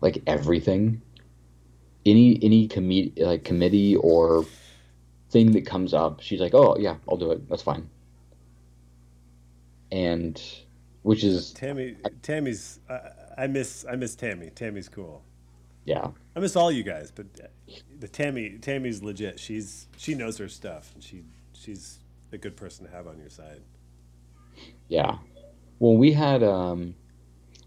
like 0.00 0.22
everything 0.26 1.02
any 2.06 2.38
any 2.42 2.68
committee 2.68 3.12
like 3.22 3.44
committee 3.44 3.96
or 3.96 4.46
thing 5.30 5.52
that 5.52 5.66
comes 5.66 5.92
up, 5.92 6.20
she's 6.20 6.40
like, 6.40 6.54
"Oh 6.54 6.76
yeah, 6.78 6.96
I'll 7.08 7.16
do 7.16 7.32
it. 7.32 7.48
That's 7.48 7.62
fine." 7.62 7.88
And 9.90 10.40
which 11.02 11.24
is 11.24 11.52
Tammy, 11.52 11.96
Tammy's. 12.22 12.80
I, 12.88 13.00
I 13.36 13.46
miss. 13.46 13.84
I 13.90 13.96
miss 13.96 14.14
Tammy. 14.14 14.50
Tammy's 14.50 14.88
cool. 14.88 15.22
Yeah, 15.84 16.08
I 16.36 16.40
miss 16.40 16.56
all 16.56 16.70
you 16.72 16.82
guys, 16.82 17.10
but 17.10 17.26
the 17.98 18.08
Tammy. 18.08 18.58
Tammy's 18.60 19.02
legit. 19.02 19.38
She's 19.38 19.86
she 19.96 20.14
knows 20.14 20.38
her 20.38 20.48
stuff, 20.48 20.90
and 20.94 21.02
she 21.02 21.24
she's 21.52 21.98
a 22.32 22.38
good 22.38 22.56
person 22.56 22.86
to 22.86 22.92
have 22.92 23.06
on 23.06 23.18
your 23.18 23.30
side. 23.30 23.60
yeah. 24.88 25.18
Well, 25.80 25.96
we 25.96 26.12
had 26.12 26.42
um, 26.42 26.94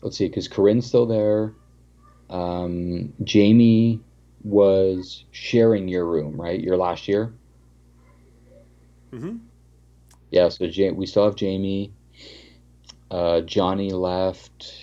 let's 0.02 0.18
see, 0.18 0.28
because 0.28 0.48
Corinne's 0.48 0.86
still 0.86 1.06
there. 1.06 1.54
Um, 2.30 3.14
Jamie 3.24 4.02
was 4.44 5.24
sharing 5.32 5.88
your 5.88 6.06
room, 6.06 6.40
right? 6.40 6.60
Your 6.60 6.78
last 6.78 7.08
year. 7.08 7.34
Mm-hmm. 9.12 9.38
Yeah. 10.32 10.50
So 10.50 10.66
ja- 10.66 10.92
we 10.92 11.06
still 11.06 11.26
have 11.26 11.36
Jamie. 11.36 11.94
Uh, 13.10 13.42
Johnny 13.42 13.92
left. 13.92 14.74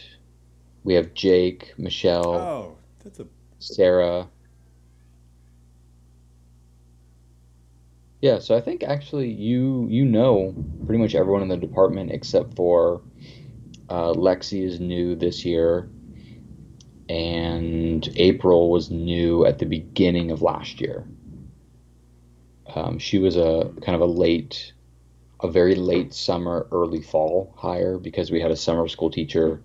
We 0.85 0.95
have 0.95 1.15
Jake, 1.15 1.75
Michelle. 1.79 2.35
Oh, 2.35 2.74
that's 3.05 3.21
a 3.21 3.27
Sarah. 3.61 4.29
Yeah, 8.21 8.39
so 8.41 8.57
I 8.57 8.61
think 8.61 8.83
actually 8.83 9.31
you 9.31 9.87
you 9.91 10.05
know 10.05 10.55
pretty 10.87 11.01
much 11.03 11.15
everyone 11.15 11.43
in 11.43 11.49
the 11.49 11.57
department 11.57 12.11
except 12.11 12.57
for 12.57 13.03
uh, 13.89 14.13
Lexi 14.15 14.65
is 14.65 14.81
new 14.81 15.15
this 15.17 15.45
year, 15.45 15.91
and 17.09 18.09
April 18.17 18.71
was 18.71 18.91
new 18.91 19.47
at 19.47 19.59
the 19.59 19.67
beginning 19.67 20.31
of 20.31 20.43
last 20.43 20.81
year. 20.81 21.07
Um, 22.75 22.99
she 22.99 23.19
was 23.19 23.37
a 23.37 23.73
kind 23.83 23.95
of 23.95 24.01
a 24.03 24.07
late, 24.07 24.73
a 25.43 25.49
very 25.51 25.75
late 25.75 26.15
summer, 26.15 26.69
early 26.73 27.03
fall 27.03 27.55
hire 27.59 27.99
because 27.99 28.31
we 28.31 28.41
had 28.41 28.51
a 28.51 28.57
summer 28.57 28.89
school 28.89 29.11
teacher 29.11 29.63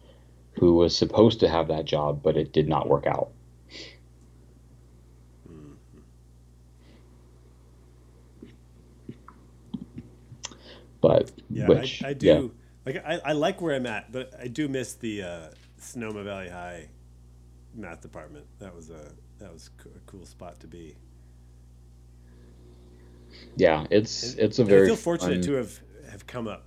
who 0.59 0.73
was 0.75 0.95
supposed 0.95 1.39
to 1.39 1.47
have 1.49 1.67
that 1.69 1.85
job, 1.85 2.21
but 2.21 2.35
it 2.37 2.51
did 2.53 2.67
not 2.67 2.87
work 2.89 3.07
out. 3.07 3.29
but 11.01 11.31
yeah. 11.49 11.67
which 11.67 12.03
I, 12.03 12.09
I 12.09 12.13
do 12.13 12.27
yeah 12.27 12.41
like. 12.85 13.03
I, 13.05 13.19
I 13.25 13.31
like 13.33 13.61
where 13.61 13.75
I'm 13.75 13.85
at, 13.85 14.11
but 14.11 14.33
I 14.39 14.47
do 14.47 14.67
miss 14.67 14.93
the 14.93 15.21
uh, 15.23 15.47
Sonoma 15.77 16.23
Valley 16.23 16.49
High 16.49 16.89
math 17.75 18.01
department. 18.01 18.45
That 18.59 18.75
was 18.75 18.89
a 18.89 19.11
that 19.39 19.51
was 19.53 19.69
a 19.85 19.99
cool 20.05 20.25
spot 20.25 20.59
to 20.61 20.67
be. 20.67 20.95
yeah 23.55 23.85
it's 23.91 24.33
And- 24.33 24.39
it's 24.41 24.59
a 24.59 24.65
very 24.65 24.83
I 24.83 24.87
feel 24.87 24.95
fortunate 24.95 25.35
fun- 25.35 25.41
to 25.43 25.53
have 25.53 25.79
have 26.11 26.27
come 26.27 26.47
up. 26.47 26.65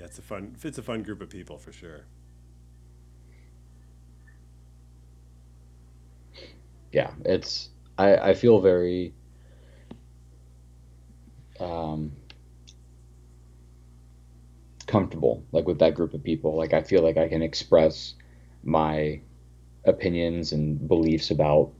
Yeah, 0.00 0.06
it's 0.06 0.18
a 0.18 0.22
fun. 0.22 0.56
It's 0.64 0.78
a 0.78 0.82
fun 0.82 1.02
group 1.02 1.20
of 1.20 1.28
people 1.28 1.58
for 1.58 1.72
sure. 1.72 2.06
yeah 6.92 7.12
it's 7.24 7.68
i 7.98 8.16
i 8.16 8.34
feel 8.34 8.60
very 8.60 9.14
um 11.60 12.10
comfortable 14.90 15.44
like 15.52 15.68
with 15.68 15.78
that 15.78 15.94
group 15.94 16.14
of 16.14 16.22
people. 16.24 16.56
Like 16.56 16.72
I 16.72 16.82
feel 16.82 17.02
like 17.02 17.16
I 17.16 17.28
can 17.28 17.42
express 17.42 18.14
my 18.64 19.20
opinions 19.84 20.52
and 20.52 20.88
beliefs 20.88 21.30
about 21.30 21.70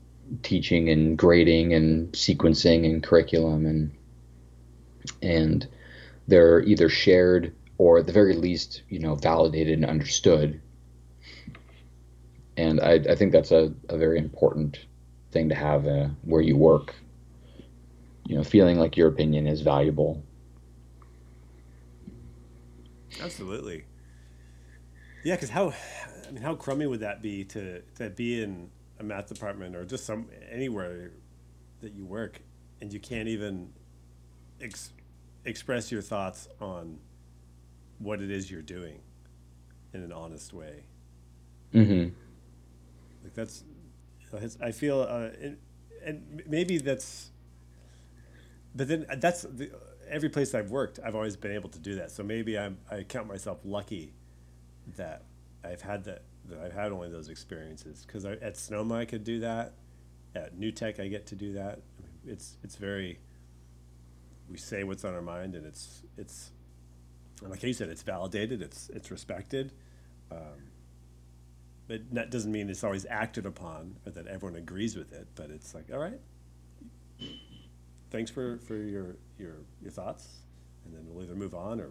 teaching 0.45 0.89
and 0.89 1.19
grading 1.19 1.75
and 1.75 2.13
sequencing 2.13 2.85
and 2.85 3.03
curriculum 3.03 3.67
and 3.67 3.91
and 5.23 5.67
they're 6.29 6.63
either 6.63 6.89
shared 6.89 7.53
or 7.81 7.97
at 7.97 8.07
the 8.07 8.13
very 8.13 8.35
least, 8.35 8.83
you 8.91 8.99
know, 8.99 9.15
validated 9.15 9.73
and 9.73 9.87
understood. 9.87 10.61
And 12.59 12.79
I, 12.79 13.01
I 13.09 13.15
think 13.15 13.33
that's 13.33 13.53
a, 13.53 13.73
a 13.89 13.97
very 13.97 14.19
important 14.19 14.85
thing 15.33 15.49
to 15.49 15.55
have 15.55 15.87
uh, 15.87 16.09
where 16.21 16.43
you 16.43 16.59
work. 16.59 16.95
You 18.27 18.37
know, 18.37 18.45
feeling 18.45 18.79
like 18.79 18.99
your 18.99 19.09
opinion 19.09 19.47
is 19.47 19.63
valuable. 19.63 20.23
Absolutely. 23.19 23.87
Yeah, 25.25 25.37
because 25.37 25.49
how, 25.49 25.73
I 26.29 26.33
mean, 26.33 26.43
how 26.43 26.57
crummy 26.57 26.87
would 26.87 27.01
that 27.01 27.23
be 27.23 27.45
to 27.45 27.81
to 27.97 28.11
be 28.11 28.43
in 28.43 28.69
a 28.99 29.03
math 29.03 29.29
department 29.29 29.75
or 29.75 29.87
just 29.87 30.05
some 30.05 30.29
anywhere 30.53 31.13
that 31.81 31.95
you 31.95 32.05
work, 32.05 32.43
and 32.83 32.93
you 32.93 33.01
can't 33.01 33.29
even 33.29 33.73
ex- 34.61 34.93
express 35.47 35.91
your 35.91 36.03
thoughts 36.03 36.47
on 36.61 36.99
what 38.01 38.21
it 38.21 38.31
is 38.31 38.51
you're 38.51 38.61
doing 38.61 38.99
in 39.95 40.03
an 40.03 40.13
honest 40.13 40.53
way. 40.53 40.83
Mm-hmm. 41.73 42.13
Like 43.23 43.35
that's, 43.35 43.63
I 44.61 44.73
feel, 44.73 45.03
uh, 45.03 45.29
and, 45.41 45.57
and 46.05 46.43
maybe 46.47 46.79
that's, 46.79 47.31
but 48.75 48.89
then 48.89 49.07
that's 49.19 49.43
the, 49.43 49.71
every 50.09 50.29
place 50.29 50.55
I've 50.55 50.71
worked, 50.71 50.99
I've 51.05 51.15
always 51.15 51.37
been 51.37 51.53
able 51.53 51.69
to 51.69 51.79
do 51.79 51.95
that. 51.95 52.11
So 52.11 52.25
maybe 52.25 52.59
I'm, 52.59 52.79
I 52.91 53.05
count 53.05 53.29
myself 53.29 53.59
lucky 53.65 54.13
that 54.97 55.25
I've 55.63 55.83
had 55.83 56.05
that, 56.05 56.23
that 56.49 56.59
I've 56.59 56.73
had 56.73 56.91
only 56.91 57.11
those 57.11 57.29
experiences. 57.29 58.05
Because 58.05 58.25
at 58.25 58.57
Sonoma 58.57 58.97
I 58.97 59.05
could 59.05 59.23
do 59.23 59.41
that. 59.41 59.75
At 60.35 60.57
New 60.57 60.73
Tech 60.73 61.01
I 61.01 61.09
get 61.09 61.27
to 61.27 61.35
do 61.37 61.53
that. 61.55 61.81
It's 62.27 62.57
it's 62.63 62.77
very. 62.77 63.19
We 64.49 64.59
say 64.59 64.85
what's 64.85 65.05
on 65.05 65.15
our 65.15 65.23
mind, 65.23 65.55
and 65.55 65.67
it's 65.67 66.03
it's, 66.19 66.51
like 67.49 67.63
you 67.63 67.73
said, 67.73 67.89
it's 67.89 68.03
validated. 68.03 68.63
It's 68.63 68.89
it's 68.91 69.11
respected. 69.11 69.73
Um, 70.31 70.71
but 71.89 72.03
that 72.13 72.31
doesn't 72.31 72.53
mean 72.53 72.71
it's 72.71 72.85
always 72.85 73.07
acted 73.11 73.47
upon 73.47 73.97
or 74.07 74.13
that 74.13 74.27
everyone 74.27 74.57
agrees 74.57 74.97
with 74.97 75.13
it. 75.13 75.29
But 75.35 75.51
it's 75.51 75.75
like, 75.75 75.87
all 75.93 75.99
right, 75.99 76.21
thanks 78.11 78.31
for, 78.31 78.59
for 78.59 78.77
your, 78.77 79.17
your 79.39 79.57
your 79.83 79.91
thoughts, 79.91 80.29
and 80.85 80.95
then 80.95 81.03
we'll 81.09 81.25
either 81.25 81.35
move 81.35 81.55
on 81.55 81.81
or 81.81 81.91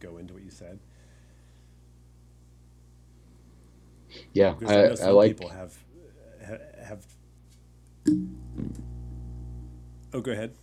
go 0.00 0.18
into 0.18 0.34
what 0.34 0.42
you 0.42 0.50
said. 0.50 0.78
Yeah, 4.32 4.54
Because 4.58 4.76
I, 4.76 5.06
I, 5.06 5.08
I 5.08 5.10
like 5.10 5.30
people 5.36 5.48
have 5.48 5.76
ha- 6.46 6.84
have. 6.84 7.06
Oh, 10.12 10.20
go 10.20 10.32
ahead. 10.32 10.54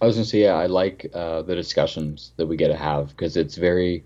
I 0.00 0.06
was 0.06 0.16
gonna 0.16 0.24
say, 0.24 0.42
yeah, 0.42 0.54
I 0.54 0.66
like 0.66 1.10
uh, 1.14 1.42
the 1.42 1.54
discussions 1.54 2.32
that 2.36 2.46
we 2.46 2.56
get 2.56 2.68
to 2.68 2.76
have 2.76 3.08
because 3.08 3.36
it's 3.36 3.56
very, 3.56 4.04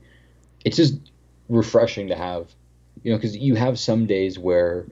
it's 0.65 0.77
just 0.77 1.13
refreshing 1.49 2.09
to 2.09 2.17
have, 2.17 2.53
you 3.03 3.13
know, 3.13 3.19
because 3.19 3.37
you 3.37 3.55
have 3.55 3.79
some 3.79 4.07
days 4.07 4.39
where 4.39 4.87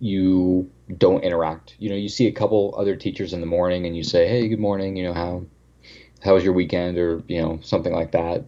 you 0.00 0.70
don't 0.98 1.22
interact. 1.22 1.76
You 1.78 1.90
know, 1.90 1.96
you 1.96 2.08
see 2.08 2.26
a 2.26 2.32
couple 2.32 2.74
other 2.76 2.96
teachers 2.96 3.32
in 3.32 3.40
the 3.40 3.46
morning 3.46 3.86
and 3.86 3.96
you 3.96 4.02
say, 4.02 4.26
hey, 4.26 4.48
good 4.48 4.58
morning, 4.58 4.96
you 4.96 5.04
know, 5.04 5.14
how, 5.14 5.44
how 6.22 6.34
was 6.34 6.44
your 6.44 6.52
weekend 6.52 6.98
or, 6.98 7.22
you 7.28 7.40
know, 7.40 7.60
something 7.62 7.92
like 7.92 8.12
that. 8.12 8.44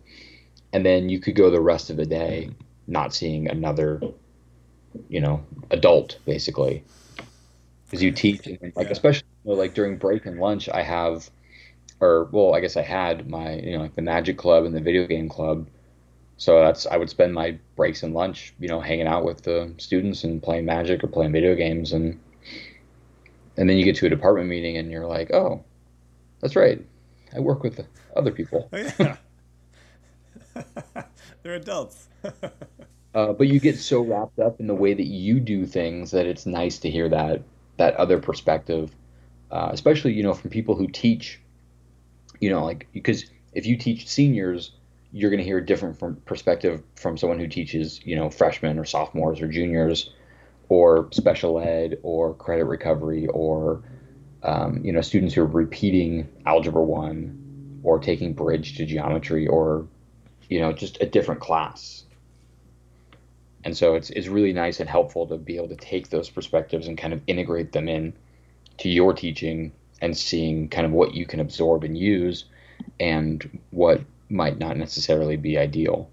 And 0.72 0.84
then 0.84 1.08
you 1.08 1.20
could 1.20 1.36
go 1.36 1.50
the 1.50 1.60
rest 1.60 1.90
of 1.90 1.96
the 1.96 2.06
day 2.06 2.50
not 2.86 3.14
seeing 3.14 3.48
another, 3.48 4.00
you 5.08 5.20
know, 5.20 5.44
adult 5.70 6.18
basically. 6.24 6.84
Because 7.86 8.02
you 8.02 8.10
teach, 8.10 8.46
and 8.46 8.72
like, 8.76 8.86
Yeah. 8.86 8.92
especially 8.92 9.28
you 9.44 9.52
know, 9.52 9.56
like 9.56 9.74
during 9.74 9.96
break 9.96 10.26
and 10.26 10.38
lunch, 10.38 10.68
I 10.68 10.82
have 10.82 11.30
or 12.00 12.28
well, 12.32 12.54
I 12.54 12.60
guess 12.60 12.76
I 12.76 12.82
had 12.82 13.28
my 13.28 13.54
you 13.54 13.76
know 13.76 13.82
like 13.82 13.94
the 13.94 14.02
Magic 14.02 14.38
Club 14.38 14.64
and 14.64 14.74
the 14.74 14.80
video 14.80 15.06
game 15.06 15.28
club. 15.28 15.68
So 16.36 16.60
that's 16.60 16.86
I 16.86 16.96
would 16.96 17.10
spend 17.10 17.34
my 17.34 17.58
breaks 17.76 18.02
and 18.02 18.14
lunch, 18.14 18.54
you 18.60 18.68
know, 18.68 18.80
hanging 18.80 19.08
out 19.08 19.24
with 19.24 19.42
the 19.42 19.74
students 19.78 20.22
and 20.24 20.42
playing 20.42 20.64
Magic 20.64 21.02
or 21.02 21.08
playing 21.08 21.32
video 21.32 21.54
games, 21.54 21.92
and 21.92 22.20
and 23.56 23.68
then 23.68 23.76
you 23.76 23.84
get 23.84 23.96
to 23.96 24.06
a 24.06 24.10
department 24.10 24.48
meeting 24.48 24.76
and 24.76 24.90
you're 24.90 25.06
like, 25.06 25.32
oh, 25.32 25.64
that's 26.40 26.54
right, 26.54 26.84
I 27.34 27.40
work 27.40 27.62
with 27.62 27.84
other 28.16 28.30
people. 28.30 28.68
Oh 28.72 28.76
yeah. 28.98 29.16
They're 31.42 31.54
adults. 31.54 32.08
Uh, 33.14 33.32
but 33.32 33.48
you 33.48 33.60
get 33.60 33.78
so 33.78 34.02
wrapped 34.02 34.38
up 34.38 34.60
in 34.60 34.66
the 34.66 34.74
way 34.74 34.94
that 34.94 35.06
you 35.06 35.40
do 35.40 35.66
things 35.66 36.10
that 36.10 36.26
it's 36.26 36.46
nice 36.46 36.78
to 36.78 36.90
hear 36.90 37.08
that 37.08 37.42
that 37.76 37.94
other 37.94 38.18
perspective, 38.18 38.94
uh, 39.50 39.70
especially 39.72 40.12
you 40.12 40.22
know 40.22 40.34
from 40.34 40.50
people 40.50 40.74
who 40.74 40.86
teach. 40.86 41.40
You 42.40 42.50
know, 42.50 42.64
like 42.64 42.88
because 42.92 43.24
if 43.52 43.66
you 43.66 43.76
teach 43.76 44.08
seniors, 44.08 44.72
you're 45.12 45.30
going 45.30 45.38
to 45.38 45.44
hear 45.44 45.58
a 45.58 45.66
different 45.66 45.98
from 45.98 46.16
perspective 46.16 46.82
from 46.96 47.16
someone 47.16 47.38
who 47.38 47.48
teaches 47.48 48.00
you 48.04 48.16
know 48.16 48.30
freshmen 48.30 48.78
or 48.78 48.84
sophomores 48.84 49.40
or 49.40 49.48
juniors, 49.48 50.10
or 50.68 51.08
special 51.12 51.58
ed 51.58 51.98
or 52.02 52.34
credit 52.34 52.64
recovery 52.64 53.26
or 53.28 53.82
um, 54.42 54.84
you 54.84 54.92
know 54.92 55.00
students 55.00 55.34
who 55.34 55.42
are 55.42 55.46
repeating 55.46 56.28
algebra 56.46 56.82
one 56.82 57.80
or 57.82 57.98
taking 57.98 58.34
bridge 58.34 58.76
to 58.76 58.86
geometry 58.86 59.46
or 59.46 59.86
you 60.48 60.60
know 60.60 60.72
just 60.72 61.00
a 61.00 61.06
different 61.06 61.40
class. 61.40 62.04
And 63.64 63.76
so 63.76 63.94
it's 63.94 64.10
it's 64.10 64.28
really 64.28 64.52
nice 64.52 64.80
and 64.80 64.88
helpful 64.88 65.26
to 65.26 65.36
be 65.36 65.56
able 65.56 65.68
to 65.68 65.76
take 65.76 66.10
those 66.10 66.30
perspectives 66.30 66.86
and 66.86 66.96
kind 66.96 67.12
of 67.12 67.22
integrate 67.26 67.72
them 67.72 67.88
in 67.88 68.12
to 68.78 68.88
your 68.88 69.12
teaching 69.12 69.72
and 70.00 70.16
seeing 70.16 70.68
kind 70.68 70.86
of 70.86 70.92
what 70.92 71.14
you 71.14 71.26
can 71.26 71.40
absorb 71.40 71.84
and 71.84 71.96
use 71.96 72.44
and 73.00 73.58
what 73.70 74.00
might 74.28 74.58
not 74.58 74.76
necessarily 74.76 75.36
be 75.36 75.58
ideal. 75.58 76.10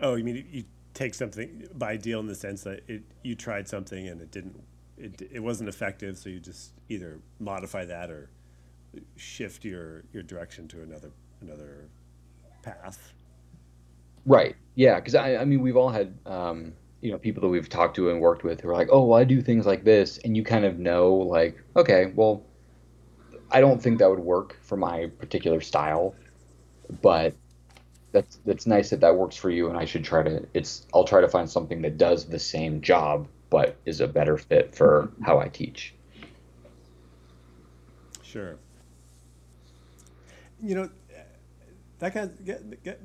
Oh, 0.00 0.16
you 0.16 0.24
mean 0.24 0.44
you 0.50 0.64
take 0.94 1.14
something 1.14 1.68
by 1.74 1.92
ideal 1.92 2.20
in 2.20 2.26
the 2.26 2.34
sense 2.34 2.64
that 2.64 2.82
it 2.88 3.02
you 3.22 3.34
tried 3.34 3.68
something 3.68 4.08
and 4.08 4.20
it 4.20 4.30
didn't 4.30 4.60
it, 4.98 5.22
it 5.32 5.40
wasn't 5.40 5.68
effective, 5.68 6.18
so 6.18 6.28
you 6.28 6.38
just 6.38 6.72
either 6.88 7.20
modify 7.40 7.84
that 7.84 8.10
or 8.10 8.30
shift 9.16 9.64
your 9.64 10.04
your 10.12 10.22
direction 10.22 10.68
to 10.68 10.82
another 10.82 11.10
another 11.40 11.88
path. 12.62 13.12
Right. 14.26 14.54
Yeah, 14.74 14.96
because 14.96 15.14
I, 15.14 15.36
I 15.36 15.44
mean 15.44 15.60
we've 15.60 15.76
all 15.76 15.88
had 15.88 16.16
um, 16.26 16.74
you 17.02 17.12
know 17.12 17.18
people 17.18 17.42
that 17.42 17.48
we've 17.48 17.68
talked 17.68 17.96
to 17.96 18.08
and 18.10 18.20
worked 18.20 18.44
with 18.44 18.60
who 18.60 18.70
are 18.70 18.74
like, 18.74 18.88
oh, 18.90 19.04
well, 19.04 19.20
I 19.20 19.24
do 19.24 19.42
things 19.42 19.66
like 19.66 19.84
this, 19.84 20.18
and 20.18 20.36
you 20.36 20.42
kind 20.42 20.64
of 20.64 20.78
know 20.78 21.12
like, 21.14 21.62
okay, 21.76 22.12
well, 22.14 22.42
I 23.50 23.60
don't 23.60 23.82
think 23.82 23.98
that 23.98 24.08
would 24.08 24.20
work 24.20 24.58
for 24.62 24.76
my 24.76 25.10
particular 25.18 25.60
style, 25.60 26.14
but 27.02 27.34
that's 28.12 28.36
that's 28.46 28.66
nice 28.66 28.90
that 28.90 29.00
that 29.00 29.16
works 29.16 29.36
for 29.36 29.50
you, 29.50 29.68
and 29.68 29.76
I 29.76 29.84
should 29.84 30.04
try 30.04 30.22
to. 30.22 30.46
It's 30.54 30.86
I'll 30.94 31.04
try 31.04 31.20
to 31.20 31.28
find 31.28 31.50
something 31.50 31.82
that 31.82 31.98
does 31.98 32.24
the 32.24 32.38
same 32.38 32.80
job 32.80 33.28
but 33.52 33.76
is 33.84 34.00
a 34.00 34.08
better 34.08 34.38
fit 34.38 34.74
for 34.74 35.12
how 35.22 35.38
I 35.38 35.46
teach. 35.48 35.92
Sure. 38.22 38.56
You 40.62 40.74
know, 40.74 40.90
that 41.98 42.14
got 42.14 42.42
get, 42.46 42.82
get 42.82 42.98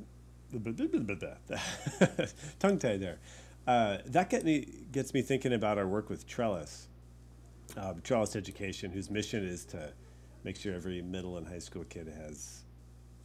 tongue 2.60 2.80
tied 2.80 3.02
there. 3.02 3.18
Uh, 3.68 3.98
that 4.06 4.30
get 4.30 4.46
me 4.46 4.66
gets 4.94 5.14
me 5.14 5.22
thinking 5.22 5.52
about 5.52 5.78
our 5.78 5.88
work 5.88 6.10
with 6.10 6.26
Trellis, 6.26 6.88
uh, 7.76 7.94
Trellis 8.02 8.36
Education, 8.38 8.92
whose 8.92 9.12
mission 9.12 9.46
is 9.46 9.66
to 9.66 9.92
make 10.46 10.56
sure 10.56 10.74
every 10.74 11.02
middle 11.02 11.38
and 11.38 11.46
high 11.46 11.60
school 11.60 11.84
kid 11.84 12.08
has 12.08 12.64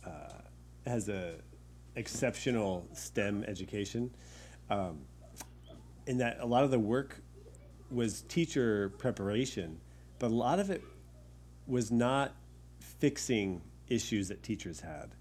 uh, 0.05 0.41
has 0.85 1.09
a 1.09 1.35
exceptional 1.95 2.89
STEM 2.93 3.45
education. 3.47 4.11
Um, 4.69 5.03
in 6.09 6.19
that 6.19 6.39
a 6.41 6.47
lot 6.47 6.65
of 6.65 6.73
the 6.73 6.79
work 6.79 7.23
was 7.93 8.23
teacher 8.23 8.89
preparation, 8.99 9.79
but 10.19 10.33
a 10.33 10.35
lot 10.35 10.59
of 10.59 10.71
it 10.71 10.83
was 11.69 11.93
not 11.93 12.35
fixing 12.81 13.63
issues 13.87 14.27
that 14.27 14.43
teachers 14.43 14.81
had. 14.81 15.15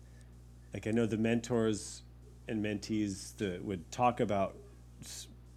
Like 0.74 0.88
I 0.88 0.92
know 0.92 1.06
the 1.06 1.18
mentors 1.18 2.02
and 2.48 2.66
mentees 2.66 3.38
that 3.38 3.64
would 3.64 3.92
talk 3.92 4.20
about 4.20 4.56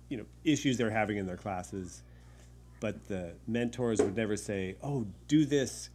you 0.09 0.17
know 0.17 0.25
issues 0.45 0.77
they're 0.77 0.91
having 0.91 1.17
in 1.17 1.27
their 1.27 1.37
classes, 1.37 2.03
but 2.81 3.09
the 3.09 3.35
mentors 3.47 4.01
would 4.01 4.17
never 4.17 4.37
say, 4.37 4.77
"Oh, 4.83 5.07
do 5.29 5.45
this, 5.45 5.91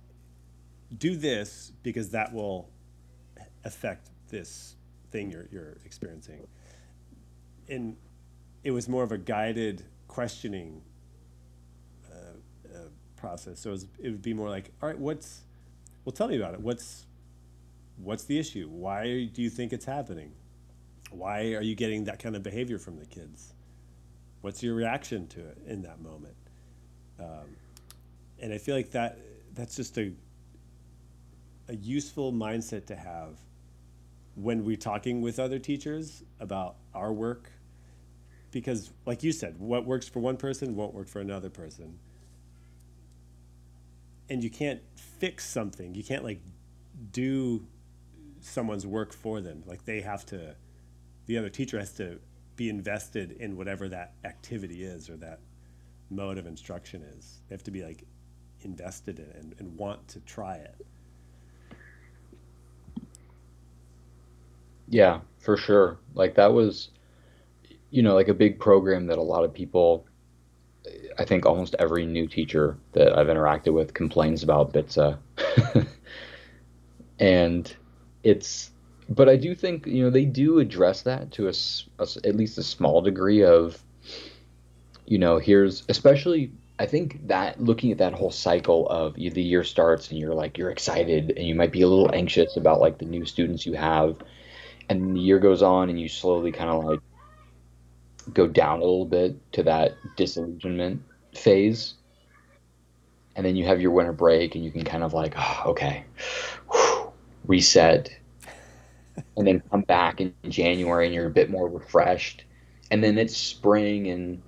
do 0.97 1.15
this 1.15 1.71
because 1.83 2.09
that 2.09 2.33
will 2.33 2.69
affect 3.63 4.09
this 4.29 4.75
thing 5.11 5.31
you're 5.31 5.47
you're 5.51 5.77
experiencing." 5.85 6.47
And 7.67 7.95
it 8.63 8.71
was 8.71 8.89
more 8.89 9.03
of 9.03 9.11
a 9.11 9.17
guided 9.17 9.83
questioning 10.07 10.81
uh, 12.11 12.15
uh, 12.73 12.79
process. 13.15 13.59
So 13.59 13.69
it, 13.69 13.73
was, 13.73 13.87
it 13.99 14.09
would 14.09 14.21
be 14.21 14.33
more 14.33 14.49
like, 14.49 14.71
all 14.81 14.89
right, 14.89 14.97
what's, 14.97 15.41
well, 16.03 16.11
tell 16.11 16.27
me 16.27 16.37
about 16.37 16.53
it. 16.55 16.59
What's, 16.59 17.05
what's 17.97 18.25
the 18.25 18.37
issue? 18.37 18.67
Why 18.67 19.29
do 19.33 19.41
you 19.41 19.49
think 19.49 19.71
it's 19.71 19.85
happening? 19.85 20.33
Why 21.11 21.53
are 21.53 21.61
you 21.61 21.75
getting 21.75 22.05
that 22.05 22.19
kind 22.19 22.35
of 22.35 22.43
behavior 22.43 22.77
from 22.77 22.97
the 22.97 23.05
kids? 23.05 23.53
What's 24.41 24.63
your 24.63 24.75
reaction 24.75 25.27
to 25.27 25.39
it 25.39 25.57
in 25.67 25.81
that 25.81 26.01
moment? 26.01 26.35
Um, 27.19 27.55
and 28.39 28.53
I 28.53 28.57
feel 28.57 28.75
like 28.75 28.91
that 28.91 29.19
that's 29.53 29.75
just 29.75 29.97
a 29.97 30.13
a 31.67 31.75
useful 31.75 32.33
mindset 32.33 32.87
to 32.87 32.95
have 32.95 33.37
when 34.35 34.65
we're 34.65 34.75
talking 34.75 35.21
with 35.21 35.39
other 35.39 35.59
teachers 35.59 36.23
about 36.39 36.75
our 36.95 37.13
work 37.13 37.51
because 38.51 38.89
like 39.05 39.21
you 39.21 39.31
said 39.31 39.59
what 39.59 39.85
works 39.85 40.07
for 40.07 40.19
one 40.19 40.37
person 40.37 40.75
won't 40.75 40.93
work 40.93 41.07
for 41.07 41.19
another 41.19 41.49
person 41.49 41.99
and 44.29 44.43
you 44.43 44.49
can't 44.49 44.81
fix 44.95 45.47
something 45.47 45.93
you 45.93 46.03
can't 46.03 46.23
like 46.23 46.41
do 47.11 47.63
someone's 48.41 48.87
work 48.87 49.13
for 49.13 49.41
them 49.41 49.61
like 49.67 49.85
they 49.85 50.01
have 50.01 50.25
to 50.25 50.55
the 51.29 51.37
other 51.37 51.49
teacher 51.49 51.79
has 51.79 51.93
to 51.93 52.19
be 52.55 52.69
invested 52.69 53.33
in 53.33 53.55
whatever 53.55 53.87
that 53.87 54.15
activity 54.25 54.83
is 54.83 55.09
or 55.09 55.15
that 55.15 55.39
mode 56.09 56.37
of 56.37 56.47
instruction 56.47 57.03
is 57.03 57.39
they 57.47 57.53
have 57.53 57.63
to 57.63 57.71
be 57.71 57.83
like 57.83 58.03
invested 58.61 59.19
in 59.19 59.25
it 59.25 59.35
and, 59.39 59.55
and 59.59 59.77
want 59.77 60.05
to 60.07 60.19
try 60.21 60.55
it 60.55 60.85
Yeah, 64.89 65.19
for 65.37 65.55
sure. 65.55 65.99
Like 66.15 66.35
that 66.35 66.51
was, 66.51 66.89
you 67.91 68.01
know, 68.01 68.15
like 68.15 68.27
a 68.27 68.33
big 68.33 68.59
program 68.59 69.05
that 69.07 69.17
a 69.17 69.21
lot 69.21 69.43
of 69.43 69.53
people, 69.53 70.05
I 71.17 71.25
think 71.25 71.45
almost 71.45 71.75
every 71.77 72.05
new 72.05 72.27
teacher 72.27 72.77
that 72.93 73.17
I've 73.17 73.27
interacted 73.27 73.73
with 73.73 73.93
complains 73.93 74.41
about 74.41 74.73
BTSA. 74.73 75.17
and 77.19 77.75
it's, 78.23 78.71
but 79.09 79.27
I 79.27 79.35
do 79.35 79.55
think, 79.55 79.87
you 79.87 80.03
know, 80.03 80.11
they 80.11 80.25
do 80.25 80.59
address 80.59 81.01
that 81.01 81.31
to 81.31 81.49
a, 81.49 81.53
a, 81.97 82.07
at 82.23 82.35
least 82.35 82.57
a 82.59 82.63
small 82.63 83.01
degree 83.01 83.43
of, 83.43 83.83
you 85.05 85.17
know, 85.17 85.39
here's, 85.39 85.83
especially, 85.89 86.51
I 86.77 86.85
think 86.85 87.27
that 87.27 87.59
looking 87.59 87.91
at 87.91 87.97
that 87.97 88.13
whole 88.13 88.29
cycle 88.29 88.87
of 88.87 89.15
the 89.15 89.41
year 89.41 89.63
starts 89.63 90.11
and 90.11 90.19
you're 90.19 90.35
like, 90.35 90.57
you're 90.57 90.69
excited 90.69 91.33
and 91.35 91.47
you 91.47 91.55
might 91.55 91.71
be 91.71 91.81
a 91.81 91.87
little 91.87 92.13
anxious 92.13 92.55
about 92.55 92.79
like 92.79 92.99
the 92.99 93.05
new 93.05 93.25
students 93.25 93.65
you 93.65 93.73
have 93.73 94.17
and 94.89 95.15
the 95.15 95.19
year 95.19 95.39
goes 95.39 95.63
on 95.63 95.89
and 95.89 95.99
you 95.99 96.07
slowly 96.07 96.51
kind 96.51 96.69
of 96.69 96.83
like 96.85 96.99
go 98.33 98.47
down 98.47 98.77
a 98.77 98.83
little 98.83 99.05
bit 99.05 99.51
to 99.53 99.63
that 99.63 99.95
disillusionment 100.17 101.01
phase 101.33 101.95
and 103.35 103.45
then 103.45 103.55
you 103.55 103.65
have 103.65 103.81
your 103.81 103.91
winter 103.91 104.13
break 104.13 104.53
and 104.53 104.63
you 104.63 104.71
can 104.71 104.83
kind 104.83 105.03
of 105.03 105.13
like 105.13 105.33
oh, 105.35 105.63
okay. 105.65 106.03
Reset 107.45 108.11
and 109.37 109.47
then 109.47 109.61
come 109.71 109.81
back 109.81 110.21
in 110.21 110.33
january 110.49 111.05
and 111.05 111.13
you're 111.15 111.27
a 111.27 111.31
bit 111.31 111.49
more 111.49 111.67
refreshed. 111.67 112.43
And 112.91 113.03
then 113.03 113.17
it's 113.17 113.37
spring 113.37 114.07
and 114.07 114.41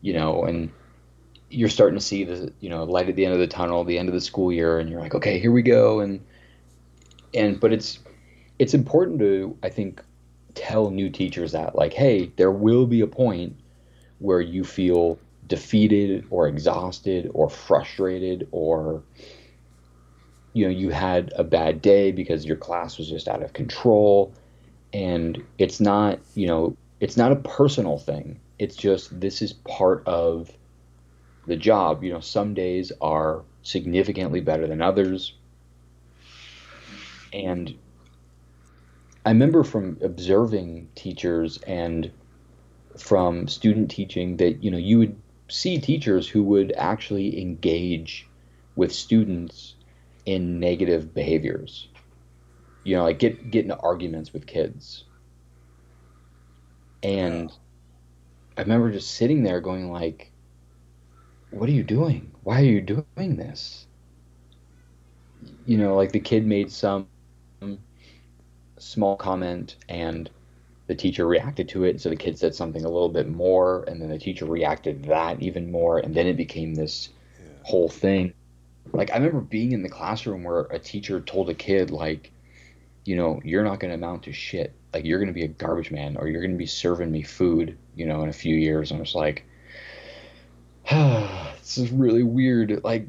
you 0.00 0.12
know 0.12 0.44
and 0.44 0.70
you're 1.50 1.68
starting 1.68 1.98
to 1.98 2.04
see 2.04 2.24
the 2.24 2.52
you 2.60 2.68
know 2.68 2.84
light 2.84 3.08
at 3.08 3.16
the 3.16 3.24
end 3.24 3.34
of 3.34 3.40
the 3.40 3.46
tunnel 3.46 3.84
the 3.84 3.98
end 3.98 4.08
of 4.08 4.14
the 4.14 4.20
school 4.20 4.52
year 4.52 4.78
and 4.78 4.90
you're 4.90 5.00
like 5.00 5.14
okay 5.14 5.38
here 5.38 5.52
we 5.52 5.62
go. 5.62 6.00
And 6.00 6.20
and 7.34 7.60
but 7.60 7.72
it's 7.72 7.98
it's 8.58 8.74
important 8.74 9.18
to 9.20 9.56
I 9.62 9.68
think 9.68 10.02
tell 10.54 10.90
new 10.90 11.10
teachers 11.10 11.52
that 11.52 11.74
like 11.74 11.92
hey 11.92 12.32
there 12.36 12.50
will 12.50 12.86
be 12.86 13.00
a 13.00 13.06
point 13.06 13.56
where 14.18 14.40
you 14.40 14.64
feel 14.64 15.18
defeated 15.46 16.26
or 16.30 16.48
exhausted 16.48 17.30
or 17.34 17.50
frustrated 17.50 18.48
or 18.50 19.02
you 20.54 20.64
know 20.64 20.70
you 20.70 20.88
had 20.88 21.32
a 21.36 21.44
bad 21.44 21.82
day 21.82 22.12
because 22.12 22.46
your 22.46 22.56
class 22.56 22.96
was 22.96 23.10
just 23.10 23.28
out 23.28 23.42
of 23.42 23.52
control. 23.52 24.32
And 24.94 25.44
it's 25.58 25.80
not 25.80 26.20
you 26.34 26.46
know 26.46 26.76
it's 27.00 27.18
not 27.18 27.32
a 27.32 27.36
personal 27.36 27.98
thing. 27.98 28.40
It's 28.58 28.76
just 28.76 29.20
this 29.20 29.42
is 29.42 29.52
part 29.52 30.04
of 30.06 30.50
the 31.46 31.56
job. 31.56 32.02
You 32.02 32.12
know 32.14 32.20
some 32.20 32.54
days 32.54 32.92
are 33.02 33.42
significantly 33.62 34.40
better 34.40 34.66
than 34.66 34.80
others. 34.80 35.34
And 37.32 37.76
I 39.26 39.30
remember 39.30 39.64
from 39.64 39.98
observing 40.02 40.88
teachers 40.94 41.58
and 41.66 42.12
from 42.96 43.48
student 43.48 43.90
teaching 43.90 44.36
that 44.36 44.62
you 44.62 44.70
know 44.70 44.78
you 44.78 44.98
would 44.98 45.16
see 45.48 45.78
teachers 45.78 46.28
who 46.28 46.44
would 46.44 46.72
actually 46.76 47.40
engage 47.42 48.28
with 48.76 48.92
students 48.92 49.74
in 50.26 50.60
negative 50.60 51.14
behaviors. 51.14 51.88
You 52.84 52.96
know, 52.96 53.04
like 53.04 53.18
get 53.18 53.50
get 53.50 53.64
into 53.64 53.78
arguments 53.78 54.32
with 54.32 54.46
kids. 54.46 55.04
And 57.02 57.52
I 58.56 58.62
remember 58.62 58.90
just 58.90 59.12
sitting 59.12 59.42
there 59.42 59.60
going 59.60 59.90
like 59.90 60.30
what 61.50 61.68
are 61.68 61.72
you 61.72 61.84
doing? 61.84 62.32
Why 62.42 62.60
are 62.60 62.64
you 62.64 62.80
doing 62.80 63.36
this? 63.36 63.86
You 65.66 65.78
know, 65.78 65.94
like 65.94 66.12
the 66.12 66.20
kid 66.20 66.44
made 66.44 66.70
some 66.70 67.06
small 68.78 69.16
comment 69.16 69.76
and 69.88 70.28
the 70.86 70.94
teacher 70.94 71.26
reacted 71.26 71.68
to 71.70 71.84
it. 71.84 72.00
So 72.00 72.10
the 72.10 72.16
kid 72.16 72.38
said 72.38 72.54
something 72.54 72.84
a 72.84 72.88
little 72.88 73.08
bit 73.08 73.28
more, 73.28 73.84
and 73.84 74.00
then 74.00 74.10
the 74.10 74.18
teacher 74.18 74.44
reacted 74.44 75.04
that 75.04 75.42
even 75.42 75.70
more, 75.70 75.98
and 75.98 76.14
then 76.14 76.26
it 76.26 76.36
became 76.36 76.74
this 76.74 77.08
yeah. 77.38 77.46
whole 77.62 77.88
thing. 77.88 78.34
Like 78.94 79.10
I 79.10 79.16
remember 79.16 79.40
being 79.40 79.72
in 79.72 79.82
the 79.82 79.88
classroom 79.88 80.44
where 80.44 80.62
a 80.62 80.78
teacher 80.78 81.20
told 81.20 81.50
a 81.50 81.54
kid 81.54 81.90
like, 81.90 82.30
you 83.04 83.16
know, 83.16 83.40
you're 83.44 83.64
not 83.64 83.80
going 83.80 83.90
to 83.90 83.96
amount 83.96 84.22
to 84.24 84.32
shit. 84.32 84.72
Like 84.92 85.04
you're 85.04 85.18
going 85.18 85.28
to 85.28 85.34
be 85.34 85.44
a 85.44 85.48
garbage 85.48 85.90
man, 85.90 86.16
or 86.16 86.28
you're 86.28 86.40
going 86.40 86.52
to 86.52 86.56
be 86.56 86.66
serving 86.66 87.10
me 87.10 87.22
food, 87.22 87.76
you 87.96 88.06
know, 88.06 88.22
in 88.22 88.28
a 88.28 88.32
few 88.32 88.54
years. 88.54 88.90
And 88.90 88.98
I 88.98 89.00
was 89.00 89.14
like, 89.14 89.44
this 90.90 91.76
is 91.76 91.90
really 91.90 92.22
weird. 92.22 92.84
Like 92.84 93.08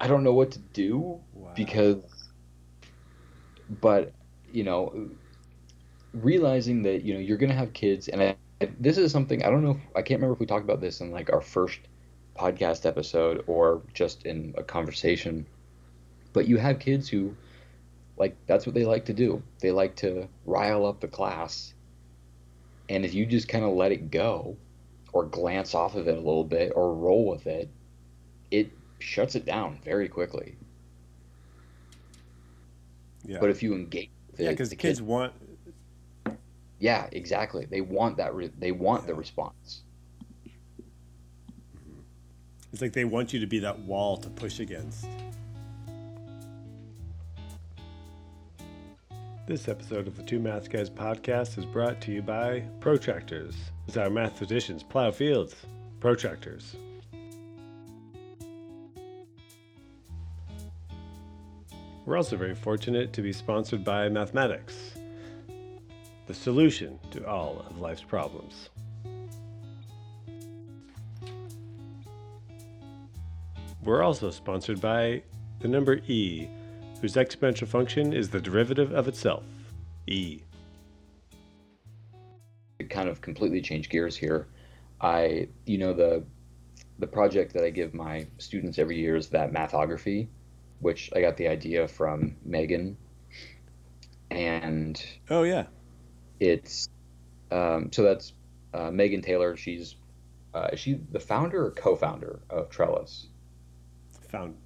I 0.00 0.08
don't 0.08 0.24
know 0.24 0.32
what 0.32 0.52
to 0.52 0.58
do 0.58 1.20
wow. 1.34 1.52
because, 1.54 2.02
but 3.80 4.12
you 4.50 4.64
know, 4.64 5.10
realizing 6.14 6.82
that 6.84 7.02
you 7.02 7.12
know 7.12 7.20
you're 7.20 7.36
gonna 7.36 7.52
have 7.52 7.74
kids, 7.74 8.08
and 8.08 8.22
I, 8.22 8.36
this 8.80 8.96
is 8.96 9.12
something 9.12 9.44
I 9.44 9.50
don't 9.50 9.62
know. 9.62 9.72
If, 9.72 9.96
I 9.96 10.00
can't 10.00 10.18
remember 10.18 10.32
if 10.32 10.40
we 10.40 10.46
talked 10.46 10.64
about 10.64 10.80
this 10.80 11.02
in 11.02 11.10
like 11.10 11.30
our 11.30 11.42
first 11.42 11.80
podcast 12.36 12.86
episode 12.86 13.44
or 13.46 13.82
just 13.94 14.26
in 14.26 14.54
a 14.56 14.62
conversation. 14.62 15.46
But 16.32 16.46
you 16.46 16.58
have 16.58 16.78
kids 16.78 17.08
who, 17.08 17.34
like, 18.16 18.36
that's 18.46 18.66
what 18.66 18.74
they 18.74 18.84
like 18.84 19.06
to 19.06 19.14
do. 19.14 19.42
They 19.60 19.70
like 19.70 19.96
to 19.96 20.28
rile 20.44 20.84
up 20.84 21.00
the 21.00 21.08
class, 21.08 21.74
and 22.88 23.04
if 23.04 23.14
you 23.14 23.26
just 23.26 23.48
kind 23.48 23.64
of 23.64 23.74
let 23.74 23.92
it 23.92 24.10
go, 24.10 24.56
or 25.12 25.24
glance 25.24 25.74
off 25.74 25.94
of 25.94 26.08
it 26.08 26.14
a 26.14 26.20
little 26.20 26.44
bit, 26.44 26.72
or 26.76 26.94
roll 26.94 27.26
with 27.26 27.46
it, 27.46 27.70
it 28.50 28.70
shuts 28.98 29.34
it 29.34 29.46
down 29.46 29.78
very 29.82 30.08
quickly. 30.08 30.56
Yeah. 33.24 33.38
But 33.40 33.50
if 33.50 33.62
you 33.62 33.74
engage 33.74 34.10
the, 34.34 34.44
yeah, 34.44 34.50
because 34.50 34.68
the 34.68 34.76
kids 34.76 35.00
kid, 35.00 35.08
want. 35.08 35.32
Yeah, 36.78 37.08
exactly. 37.12 37.64
They 37.64 37.80
want 37.80 38.18
that. 38.18 38.34
Re- 38.34 38.52
they 38.58 38.72
want 38.72 39.02
yeah. 39.02 39.08
the 39.08 39.14
response. 39.14 39.82
It's 42.76 42.82
like 42.82 42.92
they 42.92 43.06
want 43.06 43.32
you 43.32 43.40
to 43.40 43.46
be 43.46 43.58
that 43.60 43.78
wall 43.78 44.18
to 44.18 44.28
push 44.28 44.60
against. 44.60 45.08
This 49.46 49.66
episode 49.66 50.06
of 50.06 50.14
the 50.14 50.22
Two 50.22 50.38
Math 50.38 50.68
Guys 50.68 50.90
podcast 50.90 51.56
is 51.56 51.64
brought 51.64 52.02
to 52.02 52.12
you 52.12 52.20
by 52.20 52.64
Protractors. 52.80 53.54
As 53.88 53.96
our 53.96 54.10
mathematicians 54.10 54.82
plow 54.82 55.10
fields, 55.10 55.56
protractors. 56.00 56.74
We're 62.04 62.18
also 62.18 62.36
very 62.36 62.54
fortunate 62.54 63.14
to 63.14 63.22
be 63.22 63.32
sponsored 63.32 63.86
by 63.86 64.10
Mathematics, 64.10 64.92
the 66.26 66.34
solution 66.34 66.98
to 67.12 67.26
all 67.26 67.64
of 67.70 67.78
life's 67.78 68.02
problems. 68.02 68.68
We're 73.86 74.02
also 74.02 74.30
sponsored 74.30 74.80
by 74.80 75.22
the 75.60 75.68
number 75.68 76.00
e, 76.06 76.48
whose 77.00 77.14
exponential 77.14 77.66
function 77.66 78.12
is 78.12 78.28
the 78.28 78.40
derivative 78.40 78.92
of 78.92 79.08
itself, 79.08 79.44
e. 80.06 80.40
Kind 82.90 83.08
of 83.08 83.22
completely 83.22 83.62
change 83.62 83.88
gears 83.88 84.16
here. 84.16 84.48
I, 85.00 85.48
you 85.64 85.78
know, 85.78 85.94
the 85.94 86.24
the 86.98 87.06
project 87.06 87.54
that 87.54 87.64
I 87.64 87.70
give 87.70 87.94
my 87.94 88.26
students 88.38 88.78
every 88.78 88.98
year 88.98 89.16
is 89.16 89.28
that 89.30 89.52
mathography 89.52 90.28
which 90.80 91.10
I 91.14 91.20
got 91.20 91.36
the 91.36 91.48
idea 91.48 91.88
from 91.88 92.36
Megan. 92.44 92.96
And 94.30 95.02
oh 95.30 95.42
yeah, 95.42 95.66
it's 96.40 96.88
um, 97.50 97.90
so 97.92 98.02
that's 98.02 98.32
uh, 98.74 98.90
Megan 98.90 99.22
Taylor. 99.22 99.56
She's 99.56 99.96
uh, 100.54 100.68
is 100.72 100.80
she 100.80 100.94
the 101.12 101.20
founder 101.20 101.66
or 101.66 101.70
co-founder 101.70 102.40
of 102.50 102.70
Trellis? 102.70 103.28
Found. 104.36 104.56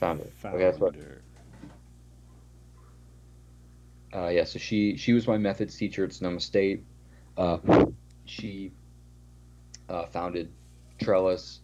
Founder. 0.00 0.24
Okay, 0.44 0.64
that's 0.64 0.78
what. 0.78 0.94
Founder. 0.94 1.22
Uh, 4.12 4.28
yeah, 4.28 4.44
so 4.44 4.58
she 4.58 4.96
she 4.96 5.12
was 5.12 5.26
my 5.26 5.38
methods 5.38 5.76
teacher 5.76 6.04
at 6.04 6.12
Sonoma 6.12 6.40
State. 6.40 6.84
Uh, 7.36 7.58
she 8.24 8.72
uh, 9.88 10.06
founded 10.06 10.50
Trellis, 11.00 11.60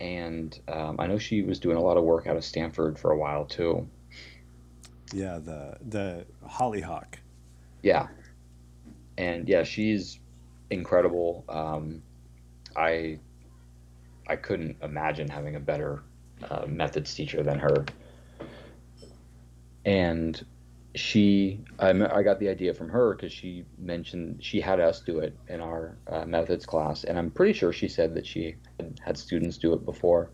and 0.00 0.58
um, 0.68 0.96
I 0.98 1.06
know 1.06 1.18
she 1.18 1.42
was 1.42 1.58
doing 1.58 1.76
a 1.76 1.80
lot 1.80 1.96
of 1.96 2.04
work 2.04 2.26
out 2.26 2.36
of 2.36 2.44
Stanford 2.44 2.98
for 2.98 3.12
a 3.12 3.16
while 3.16 3.44
too. 3.44 3.88
Yeah, 5.12 5.38
the 5.38 5.76
the 5.88 6.26
hollyhock. 6.46 7.18
Yeah, 7.82 8.08
and 9.18 9.48
yeah, 9.48 9.62
she's 9.62 10.18
incredible. 10.70 11.44
Um, 11.48 12.02
I 12.76 13.18
I 14.26 14.36
couldn't 14.36 14.76
imagine 14.82 15.28
having 15.28 15.56
a 15.56 15.60
better 15.60 16.02
uh, 16.50 16.66
methods 16.66 17.14
teacher 17.14 17.42
than 17.42 17.58
her. 17.58 17.84
And 19.84 20.44
she, 20.94 21.60
I, 21.78 21.90
I 21.90 22.22
got 22.22 22.38
the 22.38 22.48
idea 22.48 22.74
from 22.74 22.88
her 22.90 23.14
because 23.14 23.32
she 23.32 23.64
mentioned 23.78 24.44
she 24.44 24.60
had 24.60 24.80
us 24.80 25.00
do 25.00 25.20
it 25.20 25.36
in 25.48 25.60
our 25.60 25.96
uh, 26.06 26.24
methods 26.24 26.66
class, 26.66 27.04
and 27.04 27.18
I'm 27.18 27.30
pretty 27.30 27.52
sure 27.52 27.72
she 27.72 27.88
said 27.88 28.14
that 28.14 28.26
she 28.26 28.56
had 29.00 29.16
students 29.16 29.56
do 29.56 29.72
it 29.72 29.84
before. 29.84 30.30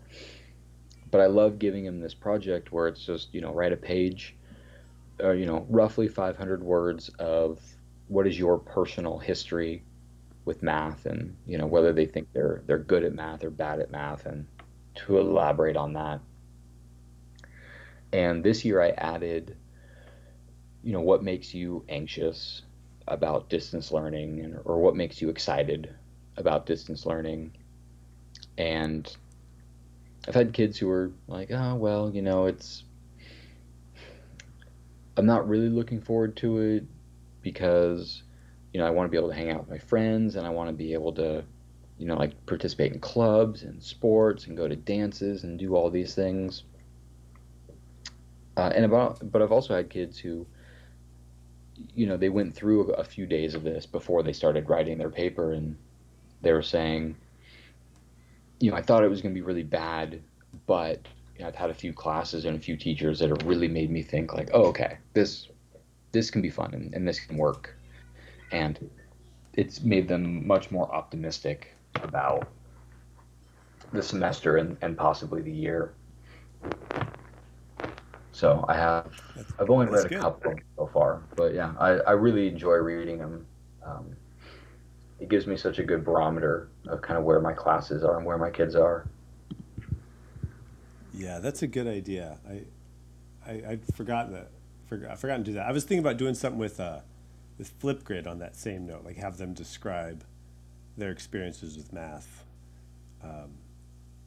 But 1.11 1.21
I 1.21 1.27
love 1.27 1.59
giving 1.59 1.85
them 1.85 1.99
this 1.99 2.13
project 2.13 2.71
where 2.71 2.87
it's 2.87 3.05
just 3.05 3.33
you 3.33 3.41
know 3.41 3.53
write 3.53 3.73
a 3.73 3.77
page, 3.77 4.35
or 5.19 5.33
you 5.33 5.45
know 5.45 5.65
roughly 5.69 6.07
500 6.07 6.61
words 6.61 7.09
of 7.19 7.59
what 8.07 8.27
is 8.27 8.37
your 8.37 8.57
personal 8.57 9.17
history 9.17 9.83
with 10.45 10.61
math, 10.61 11.05
and 11.05 11.35
you 11.47 11.57
know 11.57 11.67
whether 11.67 11.93
they 11.93 12.05
think 12.05 12.27
they're 12.33 12.61
they're 12.65 12.79
good 12.79 13.03
at 13.03 13.13
math 13.13 13.43
or 13.43 13.49
bad 13.49 13.79
at 13.79 13.91
math, 13.91 14.25
and 14.25 14.45
to 15.05 15.17
elaborate 15.17 15.77
on 15.77 15.93
that. 15.93 16.21
And 18.11 18.43
this 18.43 18.65
year 18.65 18.81
I 18.81 18.89
added 18.89 19.55
you 20.83 20.93
know 20.93 21.01
what 21.01 21.23
makes 21.23 21.53
you 21.53 21.83
anxious 21.89 22.61
about 23.07 23.49
distance 23.49 23.91
learning 23.91 24.57
or 24.65 24.79
what 24.79 24.95
makes 24.95 25.21
you 25.21 25.29
excited 25.29 25.93
about 26.37 26.65
distance 26.65 27.05
learning 27.05 27.51
and 28.57 29.17
i've 30.27 30.35
had 30.35 30.53
kids 30.53 30.77
who 30.77 30.89
are 30.89 31.11
like 31.27 31.51
oh 31.51 31.75
well 31.75 32.09
you 32.13 32.21
know 32.21 32.45
it's 32.45 32.83
i'm 35.17 35.25
not 35.25 35.47
really 35.47 35.69
looking 35.69 35.99
forward 35.99 36.35
to 36.37 36.59
it 36.59 36.83
because 37.41 38.23
you 38.73 38.79
know 38.79 38.87
i 38.87 38.89
want 38.89 39.05
to 39.07 39.11
be 39.11 39.17
able 39.17 39.29
to 39.29 39.35
hang 39.35 39.49
out 39.49 39.59
with 39.59 39.69
my 39.69 39.79
friends 39.79 40.35
and 40.35 40.47
i 40.47 40.49
want 40.49 40.69
to 40.69 40.73
be 40.73 40.93
able 40.93 41.11
to 41.11 41.43
you 41.99 42.07
know 42.07 42.15
like 42.15 42.45
participate 42.47 42.93
in 42.93 42.99
clubs 42.99 43.63
and 43.63 43.83
sports 43.83 44.47
and 44.47 44.57
go 44.57 44.67
to 44.67 44.75
dances 44.75 45.43
and 45.43 45.59
do 45.59 45.75
all 45.75 45.89
these 45.89 46.15
things. 46.15 46.63
Uh, 48.57 48.71
and 48.75 48.83
about 48.83 49.19
but 49.31 49.41
i've 49.41 49.53
also 49.53 49.73
had 49.73 49.89
kids 49.89 50.17
who 50.17 50.45
you 51.95 52.07
know, 52.07 52.17
they 52.17 52.29
went 52.29 52.55
through 52.55 52.91
a 52.91 53.03
few 53.03 53.25
days 53.25 53.55
of 53.55 53.63
this 53.63 53.85
before 53.85 54.23
they 54.23 54.33
started 54.33 54.69
writing 54.69 54.97
their 54.97 55.09
paper, 55.09 55.53
and 55.53 55.75
they 56.41 56.51
were 56.51 56.61
saying, 56.61 57.15
you 58.59 58.71
know, 58.71 58.77
I 58.77 58.81
thought 58.81 59.03
it 59.03 59.09
was 59.09 59.21
going 59.21 59.33
to 59.33 59.39
be 59.39 59.45
really 59.45 59.63
bad, 59.63 60.21
but 60.67 60.99
you 61.35 61.41
know, 61.41 61.47
I've 61.47 61.55
had 61.55 61.69
a 61.69 61.73
few 61.73 61.93
classes 61.93 62.45
and 62.45 62.57
a 62.57 62.59
few 62.59 62.75
teachers 62.75 63.19
that 63.19 63.29
have 63.29 63.47
really 63.47 63.67
made 63.67 63.89
me 63.89 64.01
think 64.01 64.33
like, 64.33 64.49
oh, 64.53 64.65
okay, 64.67 64.97
this 65.13 65.47
this 66.11 66.31
can 66.31 66.41
be 66.41 66.49
fun 66.49 66.73
and, 66.73 66.93
and 66.93 67.07
this 67.07 67.19
can 67.19 67.37
work, 67.37 67.75
and 68.51 68.89
it's 69.53 69.81
made 69.81 70.07
them 70.07 70.45
much 70.45 70.71
more 70.71 70.93
optimistic 70.93 71.73
about 71.95 72.47
the 73.93 74.01
semester 74.01 74.57
and, 74.57 74.77
and 74.81 74.97
possibly 74.97 75.41
the 75.41 75.51
year. 75.51 75.93
So 78.31 78.63
I 78.69 78.75
have, 78.75 79.11
I've 79.59 79.69
only 79.69 79.87
That's 79.87 79.97
read 79.97 80.05
a 80.05 80.09
good. 80.09 80.21
couple 80.21 80.55
so 80.77 80.89
far, 80.93 81.21
but 81.35 81.53
yeah, 81.53 81.73
I, 81.79 81.89
I 81.89 82.11
really 82.11 82.47
enjoy 82.47 82.75
reading 82.75 83.17
them. 83.17 83.45
Um, 83.85 84.15
it 85.19 85.27
gives 85.27 85.45
me 85.45 85.57
such 85.57 85.79
a 85.79 85.83
good 85.83 86.05
barometer 86.05 86.69
of 86.87 87.01
kind 87.01 87.17
of 87.17 87.25
where 87.25 87.41
my 87.41 87.51
classes 87.51 88.03
are 88.03 88.17
and 88.17 88.25
where 88.25 88.37
my 88.37 88.49
kids 88.49 88.75
are. 88.75 89.07
Yeah, 91.13 91.39
that's 91.39 91.61
a 91.63 91.67
good 91.67 91.87
idea. 91.87 92.37
I, 92.47 92.61
I 93.45 93.71
I'd 93.71 93.81
forgotten 93.93 94.31
that. 94.33 94.51
Forgot, 94.87 95.11
I 95.11 95.15
forgot 95.15 95.37
to 95.37 95.43
do 95.43 95.53
that. 95.53 95.67
I 95.67 95.71
was 95.73 95.83
thinking 95.83 95.99
about 95.99 96.17
doing 96.17 96.33
something 96.33 96.59
with 96.59 96.79
uh, 96.79 96.99
with 97.57 97.77
Flipgrid 97.81 98.25
on 98.25 98.39
that 98.39 98.55
same 98.55 98.87
note, 98.87 99.03
like 99.03 99.17
have 99.17 99.37
them 99.37 99.53
describe 99.53 100.23
their 100.99 101.11
experiences 101.11 101.77
with 101.77 101.91
math. 101.91 102.45
Um, 103.23 103.51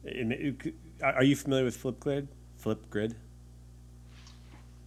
it, 0.03 0.57
it, 0.65 0.75
are 1.01 1.23
you 1.23 1.35
familiar 1.35 1.65
with 1.65 1.81
Flipgrid? 1.81 2.27
Flipgrid? 2.61 3.15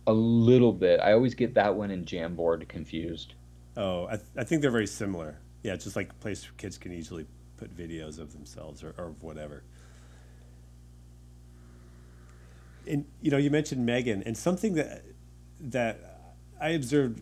A 0.07 0.13
little 0.13 0.73
bit. 0.73 1.01
I 1.01 1.13
always 1.13 1.35
get 1.35 1.55
that 1.55 1.75
one 1.75 1.91
and 1.91 2.07
Jamboard 2.07 2.69
confused. 2.69 3.35
Oh, 3.77 4.07
I, 4.07 4.17
th- 4.17 4.29
I 4.37 4.45
think 4.45 4.63
they're 4.63 4.71
very 4.71 4.87
similar. 4.87 5.39
Yeah, 5.63 5.75
it's 5.75 5.85
just 5.85 5.97
like 5.97 6.11
a 6.11 6.15
place 6.15 6.45
where 6.45 6.55
kids 6.57 6.79
can 6.79 6.93
easily 6.93 7.27
put 7.57 7.77
videos 7.77 8.19
of 8.19 8.33
themselves 8.33 8.83
or, 8.85 8.95
or 8.99 9.15
whatever. 9.21 9.65
And 12.87 13.05
you 13.21 13.31
know, 13.31 13.37
you 13.37 13.51
mentioned 13.51 13.85
Megan, 13.85 14.23
and 14.23 14.37
something 14.37 14.75
that 14.75 15.03
that 15.61 16.21
I 16.61 16.71
observed 16.71 17.21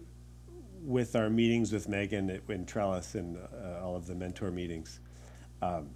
with 0.84 1.16
our 1.16 1.30
meetings 1.30 1.72
with 1.72 1.88
Megan 1.88 2.30
at, 2.30 2.42
in 2.48 2.66
Trellis 2.66 3.14
and 3.14 3.38
uh, 3.38 3.82
all 3.82 3.96
of 3.96 4.06
the 4.06 4.14
mentor 4.14 4.50
meetings 4.50 5.00
um, 5.62 5.90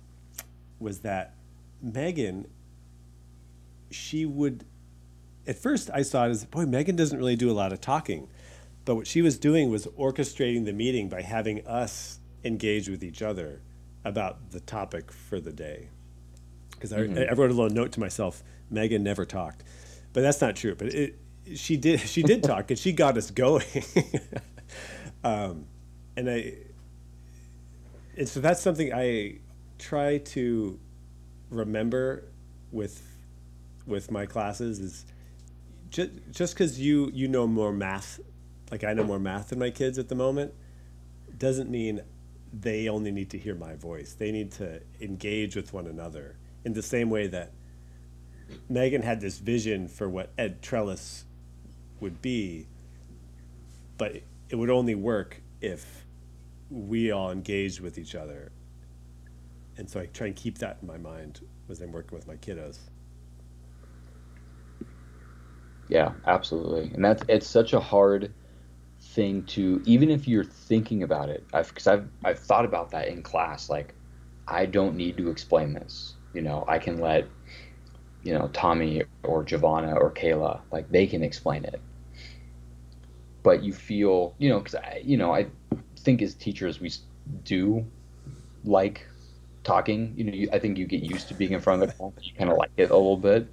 was 0.80 1.00
that 1.00 1.34
Megan, 1.82 2.46
she 3.90 4.24
would. 4.24 4.64
At 5.46 5.56
first, 5.56 5.90
I 5.92 6.02
saw 6.02 6.26
it 6.26 6.30
as, 6.30 6.44
boy, 6.44 6.66
Megan 6.66 6.96
doesn't 6.96 7.16
really 7.16 7.36
do 7.36 7.50
a 7.50 7.52
lot 7.52 7.72
of 7.72 7.80
talking. 7.80 8.28
But 8.84 8.94
what 8.96 9.06
she 9.06 9.22
was 9.22 9.38
doing 9.38 9.70
was 9.70 9.86
orchestrating 9.98 10.64
the 10.64 10.72
meeting 10.72 11.08
by 11.08 11.22
having 11.22 11.66
us 11.66 12.20
engage 12.42 12.88
with 12.88 13.04
each 13.04 13.20
other 13.20 13.60
about 14.04 14.50
the 14.50 14.60
topic 14.60 15.12
for 15.12 15.40
the 15.40 15.52
day. 15.52 15.90
Because 16.70 16.92
I, 16.92 17.00
I 17.00 17.32
wrote 17.32 17.50
a 17.50 17.54
little 17.54 17.70
note 17.70 17.92
to 17.92 18.00
myself: 18.00 18.42
Megan 18.70 19.02
never 19.02 19.26
talked, 19.26 19.64
but 20.12 20.22
that's 20.22 20.40
not 20.40 20.56
true. 20.56 20.74
But 20.74 20.88
it, 20.88 21.18
she 21.54 21.76
did. 21.76 22.00
She 22.00 22.22
did 22.22 22.42
talk, 22.42 22.70
and 22.70 22.78
she 22.78 22.92
got 22.92 23.18
us 23.18 23.30
going. 23.30 23.66
um, 25.24 25.66
and 26.16 26.30
I, 26.30 26.54
and 28.16 28.28
so 28.28 28.40
that's 28.40 28.60
something 28.60 28.92
I 28.92 29.38
try 29.78 30.18
to 30.18 30.78
remember 31.50 32.24
with 32.72 33.02
with 33.86 34.10
my 34.10 34.26
classes 34.26 34.78
is 34.78 35.06
just 35.90 36.10
just 36.30 36.54
because 36.54 36.78
you 36.80 37.10
you 37.14 37.28
know 37.28 37.46
more 37.46 37.72
math, 37.72 38.20
like 38.70 38.84
I 38.84 38.92
know 38.92 39.04
more 39.04 39.18
math 39.18 39.48
than 39.50 39.58
my 39.58 39.70
kids 39.70 39.98
at 39.98 40.08
the 40.08 40.14
moment, 40.14 40.52
doesn't 41.38 41.70
mean 41.70 42.02
they 42.52 42.88
only 42.88 43.10
need 43.10 43.30
to 43.30 43.38
hear 43.38 43.54
my 43.54 43.74
voice. 43.74 44.14
They 44.14 44.32
need 44.32 44.52
to 44.52 44.80
engage 45.00 45.56
with 45.56 45.72
one 45.72 45.86
another 45.86 46.36
in 46.64 46.72
the 46.72 46.82
same 46.82 47.10
way 47.10 47.26
that 47.28 47.52
Megan 48.68 49.02
had 49.02 49.20
this 49.20 49.38
vision 49.38 49.88
for 49.88 50.08
what 50.08 50.30
Ed 50.38 50.62
Trellis 50.62 51.24
would 52.00 52.20
be, 52.22 52.66
but 53.96 54.22
it 54.48 54.56
would 54.56 54.70
only 54.70 54.94
work 54.94 55.40
if 55.60 56.06
we 56.70 57.10
all 57.10 57.30
engaged 57.30 57.80
with 57.80 57.98
each 57.98 58.14
other. 58.14 58.52
And 59.76 59.88
so 59.88 60.00
I 60.00 60.06
try 60.06 60.28
and 60.28 60.36
keep 60.36 60.58
that 60.58 60.78
in 60.80 60.88
my 60.88 60.98
mind 60.98 61.40
as 61.68 61.80
I'm 61.80 61.92
working 61.92 62.16
with 62.16 62.26
my 62.26 62.36
kiddos. 62.36 62.78
Yeah, 65.88 66.12
absolutely. 66.26 66.90
And 66.94 67.04
that's 67.04 67.22
it's 67.28 67.46
such 67.46 67.72
a 67.72 67.80
hard 67.80 68.32
thing 69.00 69.44
to 69.44 69.80
even 69.84 70.10
if 70.10 70.28
you're 70.28 70.44
thinking 70.44 71.02
about 71.02 71.28
it. 71.28 71.46
I've 71.52 71.68
because 71.68 71.86
I've 71.86 72.08
I've 72.24 72.38
thought 72.38 72.64
about 72.64 72.90
that 72.90 73.08
in 73.08 73.22
class. 73.22 73.70
Like, 73.70 73.94
I 74.46 74.66
don't 74.66 74.96
need 74.96 75.16
to 75.18 75.30
explain 75.30 75.72
this. 75.72 76.14
You 76.34 76.42
know, 76.42 76.64
I 76.68 76.78
can 76.78 76.98
let 77.00 77.26
you 78.22 78.34
know 78.34 78.48
Tommy 78.52 79.02
or 79.22 79.44
Giovanna 79.44 79.94
or 79.94 80.10
Kayla 80.10 80.60
like 80.70 80.90
they 80.90 81.06
can 81.06 81.22
explain 81.22 81.64
it. 81.64 81.80
But 83.42 83.62
you 83.62 83.72
feel 83.72 84.34
you 84.38 84.48
know 84.48 84.58
because 84.58 84.74
I 84.74 85.02
you 85.04 85.16
know 85.16 85.32
I 85.32 85.46
think 85.98 86.22
as 86.22 86.34
teachers 86.34 86.80
we 86.80 86.92
do 87.44 87.84
like 88.64 89.06
talking. 89.64 90.14
You 90.16 90.24
know, 90.24 90.32
you, 90.32 90.48
I 90.52 90.58
think 90.58 90.78
you 90.78 90.86
get 90.86 91.02
used 91.02 91.28
to 91.28 91.34
being 91.34 91.52
in 91.52 91.60
front 91.60 91.82
of 91.82 91.88
the 91.88 91.94
class. 91.94 92.12
You 92.22 92.32
kind 92.34 92.50
of 92.50 92.56
like 92.56 92.70
it 92.76 92.90
a 92.90 92.96
little 92.96 93.16
bit 93.16 93.48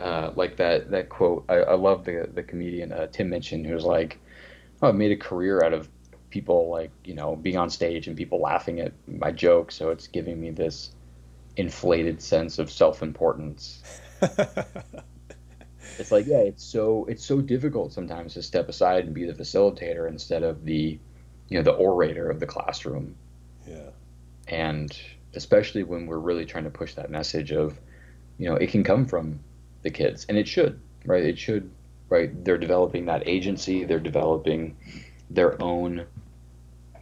uh, 0.00 0.32
like 0.34 0.56
that 0.56 0.90
that 0.90 1.08
quote. 1.08 1.44
I, 1.48 1.56
I 1.56 1.74
love 1.74 2.04
the 2.04 2.28
the 2.32 2.42
comedian 2.42 2.92
uh, 2.92 3.06
Tim 3.08 3.30
Minchin 3.30 3.64
who's 3.64 3.84
like, 3.84 4.18
"Oh, 4.82 4.88
I 4.88 4.92
made 4.92 5.12
a 5.12 5.16
career 5.16 5.62
out 5.62 5.72
of 5.72 5.88
people 6.30 6.70
like 6.70 6.90
you 7.04 7.14
know 7.14 7.36
being 7.36 7.56
on 7.56 7.70
stage 7.70 8.08
and 8.08 8.16
people 8.16 8.40
laughing 8.40 8.80
at 8.80 8.92
my 9.06 9.30
jokes, 9.30 9.74
so 9.74 9.90
it's 9.90 10.06
giving 10.06 10.40
me 10.40 10.50
this 10.50 10.94
inflated 11.56 12.20
sense 12.22 12.58
of 12.58 12.70
self 12.70 13.02
importance." 13.02 13.82
It's 16.00 16.10
like, 16.12 16.26
yeah, 16.26 16.38
it's 16.38 16.64
so 16.64 17.04
it's 17.08 17.24
so 17.24 17.40
difficult 17.40 17.92
sometimes 17.92 18.34
to 18.34 18.42
step 18.42 18.68
aside 18.68 19.04
and 19.04 19.14
be 19.14 19.24
the 19.26 19.34
facilitator 19.34 20.08
instead 20.08 20.42
of 20.42 20.64
the 20.64 20.98
you 21.48 21.58
know 21.58 21.62
the 21.62 21.72
orator 21.72 22.30
of 22.30 22.40
the 22.40 22.46
classroom 22.46 23.16
Yeah. 23.66 23.90
and 24.48 24.96
especially 25.34 25.82
when 25.82 26.06
we're 26.06 26.18
really 26.18 26.44
trying 26.46 26.64
to 26.64 26.70
push 26.70 26.94
that 26.94 27.10
message 27.10 27.52
of 27.52 27.78
you 28.38 28.48
know, 28.48 28.56
it 28.56 28.70
can 28.70 28.82
come 28.82 29.04
from 29.06 29.38
the 29.82 29.90
kids, 29.90 30.24
and 30.28 30.38
it 30.38 30.48
should, 30.48 30.80
right? 31.04 31.22
It 31.22 31.38
should, 31.38 31.70
right? 32.08 32.42
They're 32.42 32.56
developing 32.56 33.04
that 33.06 33.28
agency. 33.28 33.84
They're 33.84 34.00
developing 34.00 34.78
their 35.28 35.60
own 35.62 36.06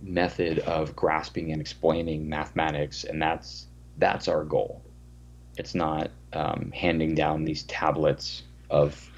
method 0.01 0.59
of 0.61 0.97
grasping 0.97 1.53
and 1.53 1.61
explaining 1.61 2.29
mathematics, 2.29 3.05
and 3.05 3.23
that's 3.23 3.67
that's 3.99 4.27
our 4.27 4.45
goal. 4.45 4.83
It's 5.57 5.77
not 5.77 6.11
um, 6.33 6.73
handing 6.75 7.15
down 7.15 7.45
these 7.45 7.63
tablets 7.65 8.43
of, 8.71 9.11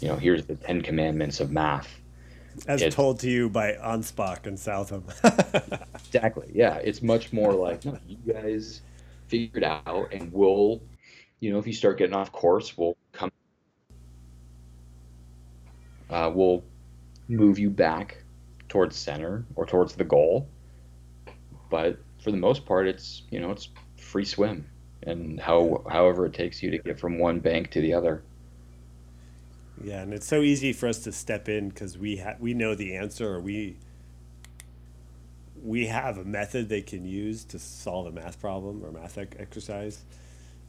you 0.00 0.08
know, 0.08 0.16
here's 0.16 0.44
the 0.46 0.56
Ten 0.56 0.82
Commandments 0.82 1.40
of 1.40 1.50
math. 1.50 2.00
As 2.66 2.80
It's- 2.80 2.94
told 2.94 3.20
to 3.20 3.30
you 3.30 3.50
by 3.50 3.72
Anspach 3.72 4.46
and 4.46 4.58
Southam. 4.58 5.04
Exactly. 6.06 6.50
Yeah, 6.54 6.76
it's 6.76 7.02
much 7.02 7.32
more 7.32 7.52
like 7.52 7.84
no, 7.84 7.98
you 8.06 8.16
guys 8.32 8.80
figure 9.26 9.58
it 9.58 9.64
out, 9.64 10.12
and 10.12 10.32
we'll, 10.32 10.80
you 11.40 11.52
know, 11.52 11.58
if 11.58 11.66
you 11.66 11.72
start 11.74 11.98
getting 11.98 12.14
off 12.14 12.30
course, 12.32 12.78
we'll 12.78 12.96
come. 13.12 13.30
Uh, 16.08 16.30
we'll 16.32 16.62
move 17.28 17.58
you 17.58 17.68
back 17.70 18.22
towards 18.68 18.96
center 18.96 19.44
or 19.56 19.66
towards 19.66 19.94
the 19.94 20.04
goal, 20.04 20.48
but 21.70 21.98
for 22.22 22.30
the 22.30 22.36
most 22.36 22.64
part, 22.64 22.86
it's 22.86 23.22
you 23.30 23.40
know 23.40 23.50
it's 23.50 23.68
free 23.98 24.24
swim, 24.24 24.64
and 25.02 25.40
how 25.40 25.84
however 25.90 26.24
it 26.26 26.32
takes 26.32 26.62
you 26.62 26.70
to 26.70 26.78
get 26.78 26.98
from 26.98 27.18
one 27.18 27.40
bank 27.40 27.70
to 27.72 27.80
the 27.80 27.92
other. 27.92 28.22
Yeah, 29.82 30.02
and 30.02 30.14
it's 30.14 30.26
so 30.26 30.42
easy 30.42 30.72
for 30.72 30.88
us 30.88 31.00
to 31.00 31.12
step 31.12 31.48
in 31.48 31.68
because 31.68 31.98
we 31.98 32.16
ha- 32.16 32.36
we 32.38 32.54
know 32.54 32.74
the 32.74 32.96
answer 32.96 33.34
or 33.34 33.40
we 33.40 33.76
we 35.62 35.86
have 35.86 36.18
a 36.18 36.24
method 36.24 36.68
they 36.68 36.82
can 36.82 37.04
use 37.04 37.44
to 37.44 37.58
solve 37.58 38.06
a 38.06 38.12
math 38.12 38.40
problem 38.40 38.84
or 38.84 38.92
math 38.92 39.18
ec- 39.18 39.36
exercise. 39.38 40.04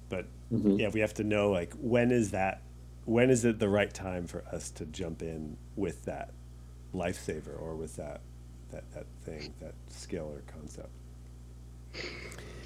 But 0.10 0.26
mm-hmm. 0.52 0.80
yeah, 0.80 0.90
we 0.90 1.02
have 1.02 1.14
to 1.16 1.24
know 1.24 1.52
like 1.52 1.74
when 1.80 2.12
is 2.12 2.32
that 2.32 2.62
when 3.06 3.30
is 3.30 3.46
it 3.46 3.60
the 3.60 3.70
right 3.70 3.94
time 3.94 4.28
for 4.28 4.44
us 4.52 4.70
to 4.72 4.86
jump 4.86 5.22
in 5.22 5.58
with 5.76 6.06
that 6.06 6.32
lifesaver 6.94 7.60
or 7.60 7.76
with 7.76 7.96
that 7.98 8.22
that, 8.72 8.84
that 8.94 9.06
thing, 9.24 9.54
that 9.62 9.74
skill 9.90 10.32
or 10.34 10.42
concept. 10.52 10.90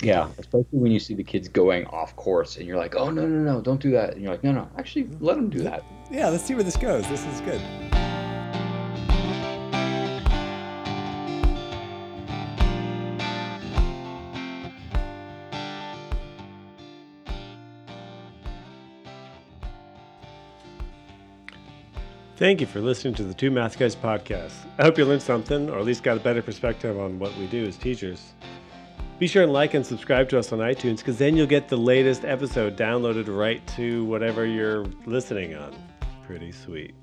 Yeah, 0.02 0.30
especially 0.40 0.80
when 0.80 0.92
you 0.92 1.00
see 1.00 1.14
the 1.14 1.24
kids 1.24 1.48
going 1.48 1.86
off 1.88 2.16
course, 2.16 2.58
and 2.58 2.66
you're 2.66 2.78
like, 2.78 2.96
oh 2.96 3.10
no 3.10 3.28
no 3.28 3.54
no, 3.54 3.62
don't 3.62 3.80
do 3.80 3.92
that, 3.92 4.14
and 4.14 4.22
you're 4.22 4.32
like, 4.32 4.44
no 4.44 4.52
no, 4.52 4.68
actually 4.78 5.08
let 5.20 5.36
them 5.36 5.50
do 5.50 5.60
that. 5.60 5.84
Yeah, 6.10 6.30
let's 6.30 6.44
see 6.44 6.56
where 6.56 6.64
this 6.64 6.78
goes. 6.78 7.08
This 7.08 7.24
is 7.26 7.42
good. 7.42 7.62
Thank 22.42 22.60
you 22.60 22.66
for 22.66 22.82
listening 22.82 23.14
to 23.14 23.24
the 23.24 23.36
Two 23.36 23.52
Math 23.52 23.78
Guys 23.78 23.96
podcast. 23.96 24.54
I 24.80 24.84
hope 24.84 24.98
you 24.98 25.06
learned 25.06 25.22
something, 25.22 25.70
or 25.70 25.78
at 25.78 25.86
least 25.86 26.02
got 26.02 26.18
a 26.18 26.20
better 26.20 26.42
perspective 26.42 27.00
on 27.00 27.20
what 27.20 27.38
we 27.38 27.46
do 27.46 27.68
as 27.68 27.78
teachers. 27.78 28.34
Be 29.22 29.28
sure 29.28 29.44
and 29.44 29.54
like 29.54 29.76
and 29.76 29.86
subscribe 29.86 30.30
to 30.30 30.40
us 30.40 30.52
on 30.52 30.58
iTunes 30.58 30.98
because 30.98 31.20
then 31.20 31.38
you'll 31.38 31.46
get 31.46 31.68
the 31.68 31.78
latest 31.78 32.26
episode 32.26 32.76
downloaded 32.76 33.28
right 33.28 33.66
to 33.76 34.04
whatever 34.06 34.48
you're 34.48 34.84
listening 35.06 35.54
on. 35.54 35.76
Pretty 36.26 36.52
sweet. 36.52 36.96